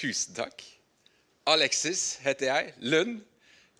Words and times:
Tusen 0.00 0.32
takk. 0.32 0.62
Alexis 1.50 2.14
heter 2.24 2.48
jeg. 2.48 2.72
Lund. 2.88 3.18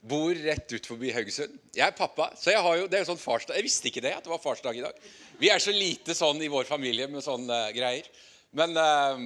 Bor 0.00 0.32
rett 0.32 0.72
ut 0.72 0.86
forbi 0.88 1.10
Haugesund. 1.12 1.56
Jeg 1.76 1.84
er 1.84 1.96
pappa, 1.96 2.30
så 2.40 2.54
jeg 2.54 2.60
har 2.64 2.76
jo, 2.78 2.86
det 2.88 2.96
er 2.96 3.02
jo 3.02 3.10
sånn 3.10 3.20
farsdag. 3.20 3.58
Jeg 3.58 3.66
visste 3.66 3.88
ikke 3.90 4.02
det, 4.04 4.14
at 4.16 4.24
det 4.24 4.32
var 4.32 4.40
farsdag 4.40 4.78
i 4.78 4.84
dag. 4.84 5.00
Vi 5.40 5.50
er 5.52 5.60
så 5.60 5.74
lite 5.76 6.16
sånn 6.16 6.40
i 6.40 6.48
vår 6.52 6.64
familie 6.68 7.08
med 7.12 7.24
sånne 7.24 7.58
uh, 7.68 7.72
greier. 7.76 8.08
Men 8.56 8.72
uh, 8.80 9.20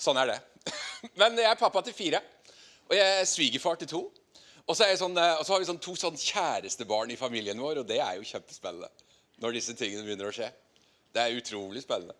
sånn 0.00 0.20
er 0.24 0.32
det. 0.32 0.38
Men 1.20 1.36
jeg 1.36 1.50
er 1.50 1.60
pappa 1.60 1.82
til 1.84 1.96
fire, 1.96 2.22
og 2.88 2.96
jeg 2.96 3.18
er 3.20 3.28
svigerfar 3.28 3.80
til 3.80 3.92
to. 3.92 4.02
Og 4.64 4.76
så, 4.76 4.88
sånn, 5.00 5.16
uh, 5.20 5.36
og 5.36 5.44
så 5.44 5.54
har 5.54 5.60
vi 5.60 5.68
sånn 5.68 5.84
to 5.84 5.96
sånn 6.00 6.16
kjærestebarn 6.20 7.12
i 7.12 7.20
familien 7.20 7.60
vår, 7.60 7.82
og 7.82 7.88
det 7.88 8.00
er 8.04 8.16
jo 8.16 8.28
kjempespennende 8.28 8.88
når 9.44 9.60
disse 9.60 9.76
tingene 9.76 10.04
begynner 10.04 10.32
å 10.32 10.36
skje. 10.36 10.48
Det 11.12 11.24
er 11.24 11.36
utrolig 11.36 11.84
spennende. 11.84 12.16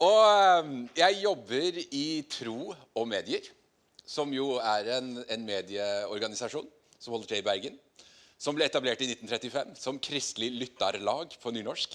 Og 0.00 0.76
jeg 0.96 1.18
jobber 1.20 1.80
i 1.92 2.04
Tro 2.32 2.72
og 2.72 3.08
Medier 3.08 3.44
som 4.10 4.32
jo 4.34 4.56
er 4.58 4.88
en, 4.96 5.12
en, 5.22 5.42
medieorganisasjon 5.46 6.66
som 6.98 7.14
holder 7.14 7.30
til 7.30 7.42
i 7.42 7.46
Bergen. 7.46 7.76
Som 8.40 8.56
ble 8.56 8.66
etablert 8.66 9.02
i 9.04 9.10
1935 9.12 9.76
som 9.78 10.00
kristelig 10.02 10.50
lytterlag 10.56 11.36
på 11.42 11.52
nynorsk. 11.54 11.94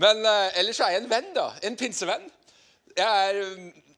Men 0.00 0.20
eh, 0.22 0.58
ellers 0.60 0.78
er 0.84 0.94
jeg 0.94 1.02
en 1.02 1.10
venn, 1.10 1.30
da. 1.34 1.48
En 1.66 1.78
pinsevenn. 1.80 2.28
Jeg 2.92 3.08
er, 3.08 3.40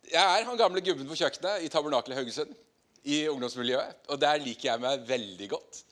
jeg 0.09 0.23
er 0.23 0.47
han 0.49 0.61
gamle 0.61 0.81
gubben 0.85 1.09
på 1.11 1.19
kjøkkenet 1.19 1.67
i 1.67 1.71
Tabernakelet 1.73 2.23
Haugesund. 2.23 2.55
I 3.03 3.27
ungdomsmiljøet. 3.29 4.07
Og 4.15 4.21
der 4.23 4.39
liker 4.41 4.71
jeg 4.71 4.85
meg 4.87 5.03
veldig 5.09 5.51
godt. 5.53 5.83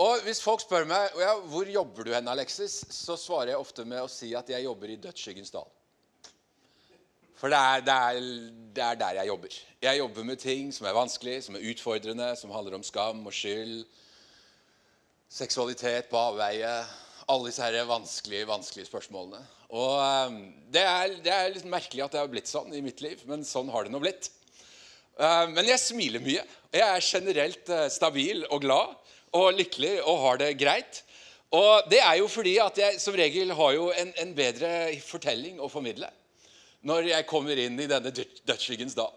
Og 0.00 0.24
hvis 0.24 0.40
folk 0.40 0.62
spør 0.64 0.88
meg 0.88 1.20
ja, 1.20 1.34
hvor 1.52 1.68
jobber 1.68 2.06
du 2.06 2.14
hen, 2.14 2.30
Alexis, 2.30 2.80
så 2.94 3.18
svarer 3.20 3.52
jeg 3.52 3.60
ofte 3.60 3.84
med 3.84 4.00
å 4.00 4.10
si 4.10 4.32
at 4.38 4.48
jeg 4.50 4.64
jobber 4.64 4.94
i 4.94 4.98
Dødsskyggens 5.02 5.52
dal. 5.54 5.68
For 7.38 7.52
det 7.52 7.58
er, 7.58 7.82
det, 7.86 7.94
er, 7.94 8.16
det 8.74 8.82
er, 8.82 8.94
der 8.98 9.18
jeg 9.20 9.30
jobber. 9.30 9.52
Jeg 9.82 9.98
jobber 9.98 10.24
med 10.26 10.40
ting 10.42 10.72
som 10.74 10.88
er 10.90 10.96
vanskelig, 10.96 11.36
som 11.44 11.54
er 11.54 11.68
utfordrende, 11.70 12.32
som 12.36 12.50
handler 12.50 12.74
om 12.80 12.82
skam 12.82 13.20
og 13.26 13.34
skyld, 13.34 13.84
seksualitet 15.30 16.08
på 16.10 16.18
avveie 16.18 16.72
Alle 17.28 17.50
disse 17.50 17.62
her 17.62 17.84
vanskelige, 17.86 18.48
vanskelige 18.48 18.88
spørsmålene. 18.88 19.38
Og 19.68 20.00
um, 20.00 20.38
Det 20.72 20.82
er, 20.82 21.14
det 21.22 21.32
er 21.32 21.50
litt 21.54 21.68
merkelig 21.68 22.06
at 22.06 22.16
det 22.16 22.22
har 22.22 22.30
blitt 22.32 22.50
sånn 22.50 22.72
i 22.74 22.82
mitt 22.82 23.02
liv, 23.04 23.22
men 23.28 23.44
sånn 23.44 23.68
har 23.70 23.84
det 23.84 23.92
nå 23.92 24.00
blitt. 24.02 24.32
Uh, 25.20 25.46
men 25.52 25.68
jeg 25.68 25.82
smiler 25.84 26.24
mye. 26.24 26.42
Jeg 26.74 26.86
er 26.88 27.04
generelt 27.04 27.70
uh, 27.70 27.86
stabil 27.92 28.46
og 28.48 28.64
glad 28.64 28.96
og 29.36 29.52
lykkelig 29.60 29.98
og 30.00 30.22
har 30.24 30.40
det 30.42 30.54
greit. 30.58 31.04
Og 31.54 31.86
det 31.92 32.00
er 32.00 32.16
jo 32.18 32.32
fordi 32.32 32.58
at 32.64 32.80
jeg 32.80 32.98
som 33.04 33.14
regel 33.14 33.52
har 33.60 33.76
jo 33.76 33.92
en, 33.92 34.16
en 34.24 34.32
bedre 34.34 34.72
fortelling 35.04 35.60
å 35.60 35.70
formidle 35.70 36.08
når 36.88 37.12
jeg 37.12 37.28
kommer 37.28 37.60
inn 37.60 37.78
i 37.80 37.88
denne 37.90 38.12
dødsskyggens 38.12 38.96
dal. 38.98 39.14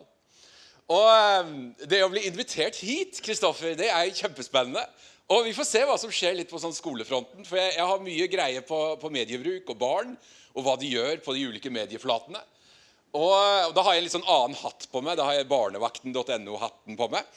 Og 0.91 1.07
ehm, 1.07 1.55
Det 1.87 2.01
å 2.03 2.11
bli 2.11 2.25
invitert 2.27 2.79
hit 2.83 3.21
Kristoffer, 3.23 3.75
det 3.79 3.89
er 3.91 4.11
kjempespennende. 4.15 4.83
Og 5.31 5.45
Vi 5.47 5.55
får 5.55 5.67
se 5.67 5.83
hva 5.87 5.97
som 5.99 6.11
skjer 6.11 6.35
litt 6.35 6.51
på 6.51 6.59
sånn 6.59 6.75
skolefronten. 6.75 7.45
For 7.47 7.59
jeg, 7.59 7.77
jeg 7.77 7.87
har 7.87 8.03
mye 8.03 8.31
greie 8.31 8.63
på, 8.67 8.79
på, 8.99 9.13
mediebruk 9.13 9.71
og 9.71 9.79
barn 9.79 10.17
og 10.51 10.65
hva 10.65 10.75
de 10.79 10.89
gjør 10.91 11.21
på 11.23 11.35
de 11.37 11.45
ulike 11.47 11.71
medieflatene. 11.71 12.41
Og, 13.15 13.31
og 13.31 13.73
Da 13.75 13.85
har 13.85 13.95
jeg 13.95 14.03
en 14.03 14.07
litt 14.07 14.17
sånn 14.17 14.27
annen 14.27 14.59
hatt 14.59 14.89
på 14.91 15.03
meg. 15.05 15.15
Da 15.19 15.27
har 15.29 15.39
jeg 15.39 15.47
barnevakten.no-hatten 15.51 16.99
på 16.99 17.07
meg. 17.13 17.27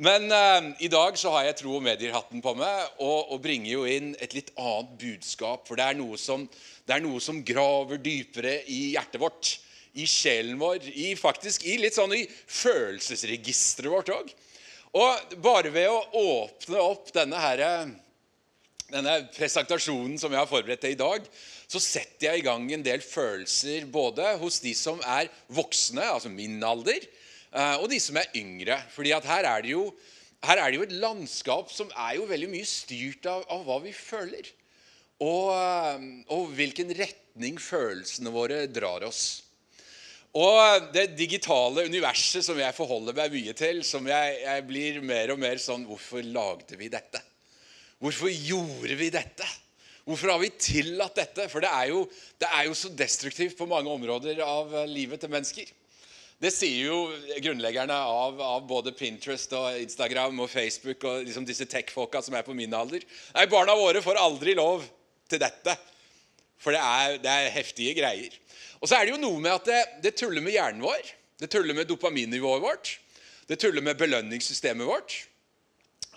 Men 0.00 0.32
eh, 0.32 0.70
i 0.86 0.88
dag 0.88 1.18
så 1.20 1.34
har 1.34 1.44
jeg 1.44 1.58
tro- 1.60 1.74
og 1.76 1.84
medier-hatten 1.84 2.40
på 2.40 2.54
meg 2.56 2.94
og, 3.04 3.34
og, 3.34 3.42
bringer 3.44 3.74
jo 3.74 3.82
inn 3.84 4.14
et 4.24 4.32
litt 4.32 4.48
annet 4.56 4.94
budskap. 5.02 5.66
For 5.68 5.76
det 5.76 5.90
er 5.90 5.98
noe 5.98 6.16
som, 6.20 6.46
det 6.88 6.96
er 6.96 7.04
noe 7.04 7.20
som 7.20 7.42
graver 7.44 8.00
dypere 8.00 8.62
i 8.72 8.94
hjertet 8.94 9.20
vårt 9.20 9.52
i 9.92 10.06
sjelen 10.08 10.56
vår, 10.60 10.86
i, 10.88 11.12
faktisk 11.18 11.66
i 11.68 11.76
litt 11.80 11.96
sånn 11.96 12.14
i 12.16 12.24
følelsesregisteret 12.28 13.92
vårt 13.92 14.12
òg. 14.14 14.32
Og 14.92 15.36
bare 15.44 15.72
ved 15.72 15.88
å 15.88 16.00
åpne 16.20 16.80
opp 16.80 17.12
denne, 17.16 17.38
her, 17.40 17.62
denne 18.92 19.16
presentasjonen 19.32 20.18
som 20.20 20.32
jeg 20.32 20.40
har 20.40 20.50
forberedt 20.50 20.84
til 20.84 20.96
i 20.96 21.00
dag, 21.00 21.28
så 21.72 21.80
setter 21.80 22.28
jeg 22.28 22.42
i 22.42 22.44
gang 22.44 22.66
en 22.68 22.84
del 22.84 23.04
følelser 23.04 23.86
både 23.88 24.34
hos 24.42 24.60
de 24.64 24.74
som 24.76 25.00
er 25.08 25.30
voksne, 25.52 26.04
altså 26.04 26.32
min 26.32 26.58
alder, 26.64 27.06
eh, 27.52 27.76
og 27.78 27.88
de 27.92 28.00
som 28.04 28.18
er 28.20 28.28
yngre. 28.36 28.76
Fordi 28.92 29.14
at 29.16 29.28
her 29.28 29.48
er 29.48 29.64
det 29.64 29.72
jo, 29.72 29.86
er 30.44 30.60
det 30.60 30.76
jo 30.76 30.84
et 30.84 30.98
landskap 31.00 31.72
som 31.72 31.88
er 31.94 32.18
jo 32.18 32.28
veldig 32.28 32.50
mye 32.52 32.68
styrt 32.68 33.28
av, 33.32 33.46
av 33.48 33.64
hva 33.64 33.78
vi 33.86 33.94
føler. 33.96 34.52
Og, 35.24 35.48
eh, 35.56 36.04
og 36.36 36.52
hvilken 36.58 36.92
retning 37.00 37.56
følelsene 37.62 38.34
våre 38.34 38.66
drar 38.68 39.08
oss. 39.08 39.24
Og 40.32 40.86
det 40.94 41.10
digitale 41.12 41.84
universet 41.84 42.44
som 42.46 42.56
jeg 42.56 42.72
forholder 42.76 43.16
meg 43.16 43.34
mye 43.34 43.52
til, 43.56 43.82
som 43.84 44.06
jeg, 44.08 44.38
jeg, 44.40 44.64
blir 44.64 45.02
mer 45.04 45.34
og 45.34 45.40
mer 45.42 45.60
sånn 45.60 45.84
Hvorfor 45.84 46.24
lagde 46.24 46.78
vi 46.80 46.88
dette? 46.92 47.20
Hvorfor 48.00 48.32
gjorde 48.32 48.96
vi 48.96 49.10
dette? 49.12 49.46
Hvorfor 50.08 50.32
har 50.32 50.40
vi 50.42 50.48
tillatt 50.56 51.20
dette? 51.20 51.46
For 51.52 51.62
det 51.62 51.68
er 51.70 51.92
jo, 51.92 52.06
det 52.40 52.48
er 52.48 52.64
jo 52.66 52.74
så 52.74 52.90
destruktivt 52.96 53.58
på 53.60 53.68
mange 53.70 53.92
områder 53.92 54.40
av 54.42 54.72
livet 54.90 55.20
til 55.22 55.30
mennesker. 55.30 55.68
Det 56.42 56.50
sier 56.50 56.88
jo 56.88 56.96
grunnleggerne 57.44 57.94
av, 57.94 58.40
av 58.42 58.64
både 58.66 58.96
Pinterest 58.98 59.52
og 59.54 59.76
Instagram 59.78 60.40
og 60.42 60.50
Facebook 60.50 61.04
og 61.06 61.28
liksom 61.28 61.44
disse 61.46 61.68
tech-folka 61.70 62.24
som 62.24 62.34
er 62.34 62.42
på 62.42 62.56
min 62.56 62.72
alder. 62.74 63.04
Nei, 63.36 63.46
Barna 63.52 63.76
våre 63.78 64.02
får 64.02 64.18
aldri 64.18 64.56
lov 64.58 64.82
til 65.30 65.38
dette. 65.44 65.76
For 66.62 66.74
det 66.74 66.80
er, 66.82 67.18
det 67.22 67.30
er 67.32 67.52
heftige 67.56 67.96
greier. 67.98 68.34
Og 68.80 68.90
så 68.90 68.98
er 68.98 69.06
det 69.06 69.14
jo 69.14 69.22
noe 69.22 69.40
med 69.42 69.54
at 69.54 69.68
det, 69.68 69.82
det 70.06 70.14
tuller 70.18 70.42
med 70.44 70.54
hjernen 70.54 70.82
vår. 70.84 71.12
Det 71.42 71.50
tuller 71.50 71.74
med 71.74 71.88
dopaminnivået 71.90 72.62
vårt. 72.62 72.96
Det 73.50 73.58
tuller 73.58 73.82
med 73.82 73.98
belønningssystemet 73.98 74.86
vårt. 74.86 75.16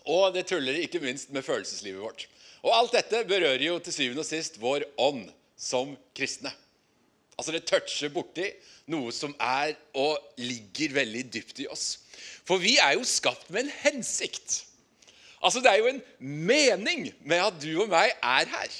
Og 0.06 0.34
det 0.36 0.46
tuller 0.50 0.78
ikke 0.84 1.02
minst 1.02 1.32
med 1.34 1.46
følelseslivet 1.46 2.02
vårt. 2.02 2.28
Og 2.66 2.74
alt 2.74 2.94
dette 2.98 3.26
berører 3.30 3.62
jo 3.66 3.80
til 3.82 3.94
syvende 3.94 4.22
og 4.22 4.30
sist 4.30 4.60
vår 4.62 4.86
ånd 5.02 5.28
som 5.58 5.94
kristne. 6.18 6.52
Altså 7.36 7.52
Det 7.52 7.66
toucher 7.68 8.14
borti 8.14 8.48
noe 8.92 9.12
som 9.14 9.34
er 9.42 9.74
og 9.98 10.18
ligger 10.40 10.96
veldig 11.02 11.26
dypt 11.34 11.62
i 11.66 11.68
oss. 11.72 12.00
For 12.46 12.62
vi 12.62 12.78
er 12.82 12.96
jo 12.96 13.06
skapt 13.08 13.50
med 13.50 13.66
en 13.66 13.76
hensikt. 13.82 14.62
Altså 15.42 15.62
Det 15.62 15.72
er 15.72 15.82
jo 15.82 15.92
en 15.92 16.02
mening 16.20 17.10
med 17.22 17.44
at 17.44 17.58
du 17.62 17.72
og 17.84 17.90
meg 17.92 18.14
er 18.22 18.50
her. 18.50 18.78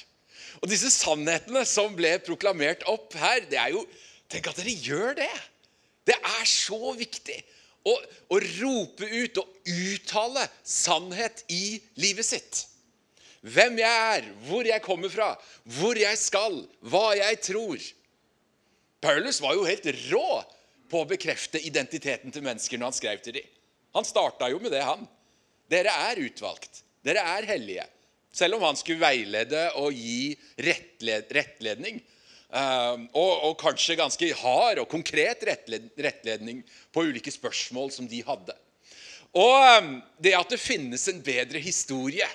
Og 0.62 0.70
disse 0.70 0.90
sannhetene 0.94 1.64
som 1.68 1.94
ble 1.96 2.14
proklamert 2.24 2.84
opp 2.90 3.14
her, 3.20 3.44
det 3.50 3.60
er 3.60 3.74
jo 3.76 3.86
Tenk 4.26 4.48
at 4.50 4.56
dere 4.58 4.72
gjør 4.82 5.12
det! 5.20 5.34
Det 6.06 6.16
er 6.18 6.46
så 6.50 6.90
viktig 6.98 7.36
å, 7.86 7.92
å 7.94 8.38
rope 8.42 9.06
ut 9.06 9.38
og 9.38 9.68
uttale 9.70 10.42
sannhet 10.66 11.44
i 11.54 11.76
livet 12.02 12.26
sitt. 12.26 12.64
Hvem 13.46 13.78
jeg 13.78 14.02
er, 14.16 14.26
hvor 14.48 14.66
jeg 14.66 14.82
kommer 14.82 15.12
fra, 15.12 15.28
hvor 15.78 15.98
jeg 15.98 16.18
skal, 16.18 16.58
hva 16.82 17.12
jeg 17.18 17.38
tror. 17.46 17.86
Paulus 19.02 19.38
var 19.42 19.54
jo 19.54 19.66
helt 19.68 19.86
rå 20.08 20.28
på 20.90 21.02
å 21.02 21.10
bekrefte 21.10 21.62
identiteten 21.62 22.34
til 22.34 22.46
mennesker 22.46 22.80
når 22.80 22.90
han 22.90 22.98
skrev 22.98 23.22
til 23.22 23.38
dem. 23.38 23.52
Han 23.94 24.06
starta 24.06 24.50
jo 24.50 24.58
med 24.62 24.74
det, 24.74 24.82
han. 24.82 25.06
Dere 25.70 25.94
er 26.10 26.22
utvalgt. 26.26 26.82
Dere 27.06 27.22
er 27.36 27.46
hellige. 27.48 27.86
Selv 28.36 28.58
om 28.58 28.66
han 28.66 28.76
skulle 28.76 29.00
veilede 29.00 29.62
og 29.80 29.96
gi 29.96 30.34
rettled, 30.60 31.30
rettledning. 31.32 32.02
Uh, 32.46 33.06
og, 33.16 33.30
og, 33.48 33.54
kanskje 33.58 33.96
ganske 33.98 34.28
hard 34.38 34.78
og 34.82 34.90
konkret 34.90 35.42
rettled, 35.48 35.88
rettledning 35.98 36.60
på 36.94 37.06
ulike 37.08 37.32
spørsmål 37.32 37.90
som 37.94 38.08
de 38.08 38.20
hadde. 38.26 38.54
Og 39.36 39.80
um, 39.80 39.96
det 40.22 40.36
at 40.38 40.52
det 40.52 40.60
finnes 40.62 41.08
en 41.10 41.18
bedre 41.24 41.60
historie, 41.60 42.28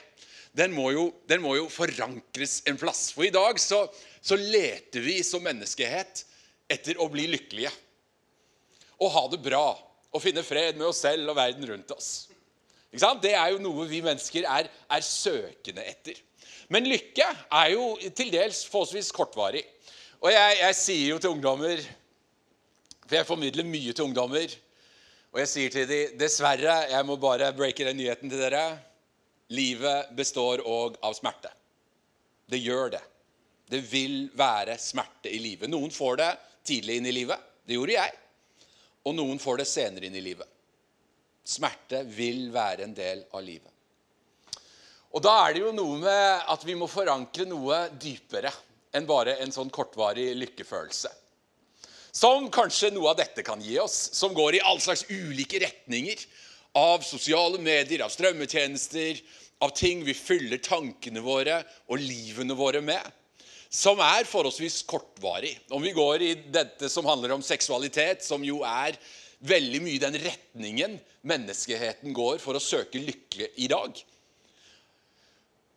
den 0.57 0.73
må 0.75 0.89
jo, 0.91 1.05
den 1.31 1.41
må 1.41 1.55
jo 1.55 1.69
forankres 1.71 2.59
en 2.67 2.81
plass. 2.81 3.07
For 3.15 3.25
i 3.25 3.33
dag 3.33 3.61
så, 3.61 3.85
så 4.19 4.35
leter 4.35 5.05
vi 5.05 5.21
som 5.23 5.45
menneskehet 5.45 6.25
etter 6.71 6.99
å 6.99 7.07
bli 7.13 7.29
lykkelige. 7.31 7.71
Og 9.01 9.13
ha 9.15 9.23
det 9.31 9.39
bra. 9.45 9.65
Og 10.11 10.19
finne 10.19 10.43
fred 10.43 10.75
med 10.75 10.89
oss 10.89 11.05
selv 11.05 11.31
og 11.31 11.39
verden 11.39 11.69
rundt 11.69 11.93
oss. 11.95 12.11
Det 12.91 13.31
er 13.31 13.53
jo 13.53 13.61
noe 13.63 13.87
vi 13.87 14.01
mennesker 14.03 14.43
er, 14.43 14.67
er, 14.67 15.03
søkende 15.05 15.83
etter. 15.87 16.17
Men 16.71 16.87
lykke 16.87 17.27
er 17.51 17.69
jo 17.71 17.95
til 18.15 18.31
dels 18.33 18.65
forholdsvis 18.67 19.11
kortvarig. 19.15 19.63
Og 20.21 20.31
jeg, 20.31 20.57
jeg, 20.59 20.75
sier 20.75 21.07
jo 21.09 21.19
til 21.19 21.33
ungdommer 21.33 21.79
For 23.07 23.15
jeg 23.17 23.25
formidler 23.25 23.65
mye 23.67 23.95
til 23.95 24.05
ungdommer. 24.05 24.51
Og 25.31 25.39
jeg 25.39 25.47
sier 25.47 25.71
til 25.71 25.87
dem 25.87 26.17
dessverre, 26.19 26.75
jeg 26.91 27.07
må 27.07 27.15
bare 27.15 27.53
breake 27.55 27.87
den 27.87 27.97
nyheten 27.97 28.29
til 28.29 28.43
dere. 28.43 28.65
Livet 29.51 30.11
består 30.15 30.63
òg 30.67 30.99
av 31.03 31.15
smerte. 31.15 31.51
Det 32.51 32.59
gjør 32.59 32.91
det. 32.97 33.03
Det 33.71 33.79
vil 33.87 34.25
være 34.35 34.75
smerte 34.79 35.31
i 35.31 35.39
livet. 35.39 35.71
Noen 35.71 35.91
får 35.95 36.19
det 36.19 36.31
tidlig 36.67 36.99
inn 36.99 37.07
i 37.07 37.15
livet. 37.15 37.39
Det 37.63 37.77
gjorde 37.77 37.95
jeg. 37.95 38.17
Og 39.07 39.15
noen 39.15 39.39
får 39.39 39.63
det 39.63 39.67
senere 39.71 40.07
inn 40.07 40.17
i 40.19 40.23
livet. 40.23 40.47
Smerte 41.43 42.03
vil 42.05 42.49
være 42.53 42.85
en 42.85 42.93
del 42.95 43.23
av 43.33 43.43
livet. 43.43 43.69
Og 45.11 45.23
da 45.23 45.33
er 45.43 45.55
det 45.55 45.63
jo 45.65 45.73
noe 45.75 45.97
med 45.99 46.51
at 46.53 46.61
vi 46.63 46.75
må 46.79 46.87
forankre 46.87 47.47
noe 47.49 47.83
dypere 47.99 48.51
enn 48.95 49.07
bare 49.07 49.37
en 49.43 49.51
sånn 49.51 49.71
kortvarig 49.73 50.29
lykkefølelse. 50.39 51.11
Som 52.11 52.49
kanskje 52.51 52.91
noe 52.91 53.11
av 53.11 53.19
dette 53.19 53.43
kan 53.43 53.61
gi 53.63 53.77
oss, 53.79 53.97
som 54.15 54.35
går 54.35 54.57
i 54.57 54.63
all 54.67 54.79
slags 54.83 55.05
ulike 55.09 55.61
retninger. 55.63 56.23
Av 56.79 57.03
sosiale 57.03 57.59
medier, 57.59 58.03
av 58.03 58.11
strømmetjenester, 58.11 59.19
av 59.63 59.73
ting 59.75 60.05
vi 60.07 60.15
fyller 60.15 60.61
tankene 60.63 61.23
våre 61.23 61.61
og 61.91 61.99
livene 61.99 62.55
våre 62.55 62.79
med. 62.83 63.03
Som 63.71 63.99
er 64.03 64.27
forholdsvis 64.27 64.81
kortvarig. 64.87 65.53
Om 65.71 65.83
vi 65.83 65.95
går 65.95 66.23
i 66.23 66.31
dette 66.51 66.87
som 66.91 67.07
handler 67.07 67.35
om 67.35 67.43
seksualitet, 67.43 68.23
som 68.23 68.43
jo 68.43 68.61
er 68.67 68.99
veldig 69.47 69.83
mye 69.83 70.03
den 70.03 70.19
retningen 70.23 70.99
menneskeheten 71.27 72.13
går 72.13 72.39
for 72.41 72.57
å 72.57 72.63
søke 72.63 73.01
lykke 73.01 73.51
i 73.61 73.67
dag, 73.71 73.97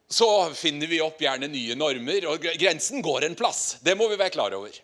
så 0.08 0.28
finner 0.54 0.86
vi 0.86 1.00
opp 1.02 1.22
gjerne 1.22 1.48
nye 1.50 1.76
normer. 1.78 2.26
Og 2.30 2.44
grensen 2.60 3.02
går 3.02 3.26
en 3.26 3.38
plass. 3.38 3.76
Det 3.82 3.96
må 3.98 4.08
vi 4.10 4.18
være 4.20 4.34
klar 4.36 4.54
over. 4.56 4.76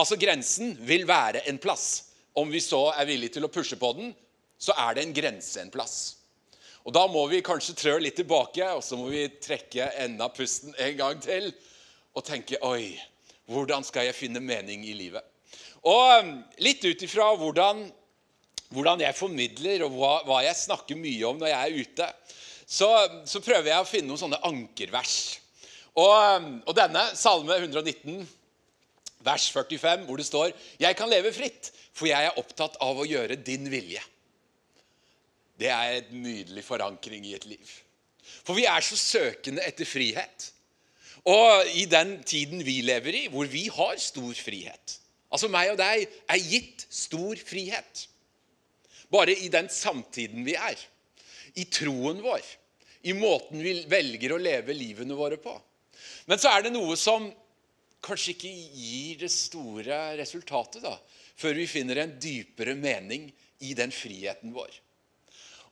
Altså, 0.00 0.16
grensen 0.18 0.72
vil 0.86 1.04
være 1.08 1.44
en 1.50 1.60
plass. 1.60 2.10
Om 2.34 2.50
vi 2.50 2.62
så 2.64 2.88
er 2.94 3.08
villige 3.08 3.36
til 3.36 3.46
å 3.46 3.52
pushe 3.52 3.78
på 3.78 3.92
den, 3.98 4.14
så 4.60 4.74
er 4.78 4.96
det 4.96 5.04
en 5.04 5.14
grense 5.16 5.60
en 5.60 5.72
plass. 5.72 5.98
Og 6.84 6.94
Da 6.96 7.04
må 7.12 7.26
vi 7.28 7.42
kanskje 7.44 7.76
trø 7.76 7.98
litt 8.00 8.16
tilbake, 8.16 8.64
og 8.72 8.82
så 8.84 8.96
må 8.96 9.10
vi 9.12 9.26
trekke 9.42 9.90
enda 10.00 10.30
pusten 10.32 10.74
en 10.78 10.96
gang 10.96 11.20
til 11.22 11.50
og 12.16 12.24
tenke 12.26 12.58
Oi, 12.66 12.96
hvordan 13.50 13.84
skal 13.86 14.08
jeg 14.08 14.16
finne 14.16 14.40
mening 14.42 14.86
i 14.88 14.96
livet? 14.96 15.22
Og 15.86 16.24
um, 16.24 16.32
litt 16.60 16.84
ut 16.84 17.02
ifra 17.04 17.30
hvordan, 17.38 17.84
hvordan, 18.70 19.02
jeg 19.02 19.18
formidler, 19.18 19.84
og 19.86 19.96
hva, 19.98 20.12
hva, 20.26 20.40
jeg 20.46 20.58
snakker 20.58 20.98
mye 20.98 21.26
om 21.28 21.40
når 21.40 21.50
jeg 21.50 21.60
er 21.60 21.80
ute, 21.80 22.08
så, 22.70 22.90
så 23.26 23.42
prøver 23.42 23.72
jeg 23.72 23.82
å 23.82 23.88
finne 23.88 24.12
noen 24.12 24.20
sånne 24.20 24.38
ankervers. 24.46 25.16
Og, 25.98 26.46
og 26.70 26.76
denne, 26.78 27.02
Salme 27.18 27.56
119, 27.58 28.22
vers 29.26 29.48
45, 29.52 30.06
hvor 30.06 30.20
det 30.20 30.28
står 30.28 30.52
Jeg 30.80 30.96
kan 30.96 31.10
leve 31.10 31.32
fritt, 31.34 31.72
for 31.92 32.08
jeg 32.08 32.30
er 32.30 32.38
opptatt 32.40 32.78
av 32.80 33.02
å 33.02 33.08
gjøre 33.08 33.40
din 33.42 33.66
vilje. 33.72 34.02
Det 35.60 35.68
er 35.68 35.98
en 35.98 36.22
nydelig 36.22 36.62
forankring 36.64 37.26
i 37.28 37.34
et 37.36 37.44
liv. 37.50 37.74
For 38.46 38.56
vi 38.56 38.64
er 38.70 38.80
så 38.86 38.96
søkende 38.96 39.66
etter 39.66 39.84
frihet. 39.84 40.46
Og 41.28 41.74
i 41.76 41.84
den 41.90 42.20
tiden 42.24 42.62
vi 42.64 42.78
lever 42.86 43.18
i, 43.18 43.26
hvor 43.28 43.50
vi 43.50 43.66
har 43.68 43.98
stor 44.00 44.32
frihet 44.38 44.96
Altså 45.30 45.46
meg 45.46 45.68
og 45.70 45.76
deg 45.78 46.08
er 46.26 46.40
gitt 46.42 46.86
stor 46.90 47.38
frihet. 47.46 48.06
Bare 49.10 49.34
i 49.34 49.48
den 49.52 49.68
samtiden 49.68 50.44
vi 50.46 50.54
er. 50.54 50.78
I 51.54 51.66
troen 51.66 52.22
vår. 52.22 52.42
I 53.02 53.14
måten 53.16 53.62
vi 53.64 53.80
velger 53.90 54.34
å 54.34 54.40
leve 54.40 54.76
livene 54.76 55.16
våre 55.18 55.38
på. 55.40 55.54
Men 56.28 56.38
så 56.38 56.52
er 56.52 56.66
det 56.66 56.74
noe 56.74 56.96
som 57.00 57.30
kanskje 58.04 58.34
ikke 58.34 58.50
gir 58.50 59.24
det 59.24 59.30
store 59.32 59.98
resultatet 60.20 60.84
da, 60.84 60.94
før 61.36 61.58
vi 61.58 61.66
finner 61.68 62.00
en 62.00 62.14
dypere 62.20 62.76
mening 62.78 63.28
i 63.66 63.74
den 63.76 63.92
friheten 63.92 64.54
vår. 64.54 64.70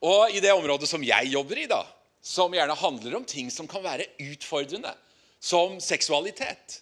Og 0.05 0.34
i 0.34 0.43
det 0.44 0.52
området 0.55 0.88
som 0.91 1.05
jeg 1.05 1.32
jobber 1.32 1.62
i, 1.62 1.69
da, 1.70 1.82
som 2.23 2.55
gjerne 2.55 2.76
handler 2.79 3.17
om 3.19 3.26
ting 3.29 3.49
som 3.50 3.69
kan 3.70 3.82
være 3.84 4.08
utfordrende, 4.20 4.93
som 5.41 5.79
seksualitet, 5.82 6.81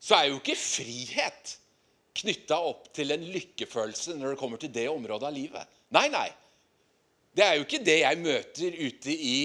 så 0.00 0.16
er 0.16 0.30
jo 0.30 0.38
ikke 0.40 0.56
frihet 0.56 1.56
knytta 2.20 2.58
opp 2.70 2.88
til 2.96 3.12
en 3.14 3.26
lykkefølelse 3.34 4.16
når 4.18 4.32
det 4.32 4.40
kommer 4.40 4.60
til 4.60 4.72
det 4.72 4.88
området 4.90 5.28
av 5.28 5.36
livet. 5.36 5.79
Nei, 5.94 6.06
nei. 6.12 6.28
Det 7.34 7.44
er 7.46 7.56
jo 7.58 7.66
ikke 7.66 7.82
det 7.86 8.00
jeg 8.00 8.18
møter 8.20 8.76
ute 8.80 9.14
i 9.14 9.38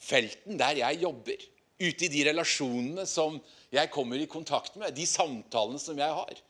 felten 0.00 0.60
der 0.60 0.82
jeg 0.82 1.02
jobber. 1.04 1.48
Ute 1.80 2.06
i 2.06 2.12
de 2.12 2.26
relasjonene 2.28 3.06
som 3.08 3.38
jeg 3.72 3.92
kommer 3.92 4.20
i 4.20 4.28
kontakt 4.28 4.76
med, 4.80 4.92
de 4.96 5.06
samtalene 5.08 5.80
som 5.80 5.98
jeg 6.00 6.16
har. 6.16 6.40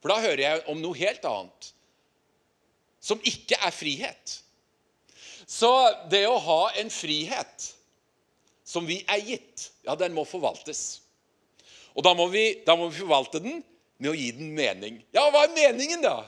For 0.00 0.12
da 0.12 0.20
hører 0.20 0.42
jeg 0.44 0.64
om 0.72 0.80
noe 0.80 0.96
helt 0.96 1.24
annet, 1.28 1.70
som 3.00 3.20
ikke 3.24 3.58
er 3.60 3.72
frihet. 3.74 4.38
Så 5.48 5.70
det 6.12 6.24
å 6.28 6.40
ha 6.40 6.60
en 6.80 6.92
frihet 6.92 7.68
som 8.64 8.88
vi 8.88 9.02
er 9.08 9.20
gitt, 9.24 9.68
ja, 9.84 9.96
den 9.96 10.14
må 10.16 10.24
forvaltes. 10.28 11.02
Og 11.92 12.04
da 12.06 12.14
må, 12.16 12.26
vi, 12.32 12.62
da 12.64 12.76
må 12.76 12.88
vi 12.88 13.02
forvalte 13.02 13.42
den 13.44 13.60
med 14.00 14.10
å 14.10 14.16
gi 14.16 14.30
den 14.36 14.54
mening. 14.56 15.02
Ja, 15.14 15.28
hva 15.32 15.44
er 15.44 15.52
meningen, 15.54 16.00
da? 16.04 16.24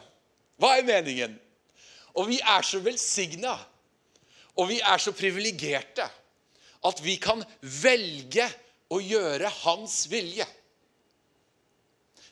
Hva 0.61 0.77
er 0.77 0.87
meningen? 0.87 1.41
Og 2.17 2.31
vi 2.31 2.39
er 2.41 2.65
så 2.65 2.81
velsigna, 2.81 3.55
og 4.57 4.71
vi 4.71 4.81
er 4.81 5.01
så 5.03 5.13
privilegerte, 5.13 6.07
at 6.87 7.03
vi 7.05 7.17
kan 7.21 7.43
velge 7.61 8.47
å 8.93 9.01
gjøre 9.03 9.51
Hans 9.65 10.05
vilje. 10.09 10.47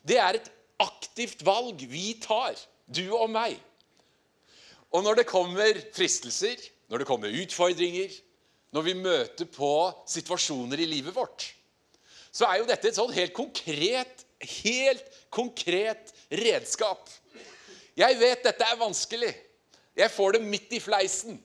Det 0.04 0.18
er 0.20 0.38
et 0.38 0.50
aktivt 0.82 1.44
valg 1.44 1.80
vi 1.88 2.14
tar, 2.22 2.56
du 2.86 3.06
og 3.16 3.28
meg. 3.32 3.56
Og 4.94 5.02
når 5.04 5.20
det 5.20 5.28
kommer 5.28 5.80
fristelser, 5.94 6.60
når 6.88 7.02
det 7.02 7.08
kommer 7.08 7.40
utfordringer, 7.42 8.12
når 8.74 8.86
vi 8.88 8.94
møter 8.98 9.48
på 9.50 9.70
situasjoner 10.10 10.80
i 10.82 10.88
livet 10.90 11.14
vårt, 11.14 11.48
så 12.34 12.48
er 12.48 12.60
jo 12.60 12.68
dette 12.68 12.90
et 12.90 12.96
sånn 12.98 13.12
helt 13.14 13.34
konkret, 13.34 14.24
helt 14.64 15.18
konkret 15.34 16.10
redskap. 16.34 17.06
Jeg 17.94 18.18
vet 18.18 18.42
dette 18.42 18.66
er 18.66 18.80
vanskelig. 18.80 19.30
Jeg 19.96 20.10
får 20.10 20.36
det 20.36 20.42
midt 20.42 20.72
i 20.74 20.80
fleisen. 20.82 21.38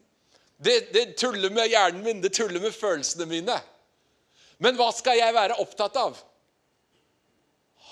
Det, 0.60 0.90
det 0.94 1.18
tuller 1.18 1.54
med 1.54 1.70
hjernen 1.72 2.04
min, 2.04 2.24
det 2.24 2.34
tuller 2.36 2.60
med 2.60 2.76
følelsene 2.76 3.28
mine. 3.30 3.60
Men 4.60 4.76
hva 4.76 4.90
skal 4.96 5.20
jeg 5.20 5.36
være 5.36 5.60
opptatt 5.62 5.96
av? 6.02 6.18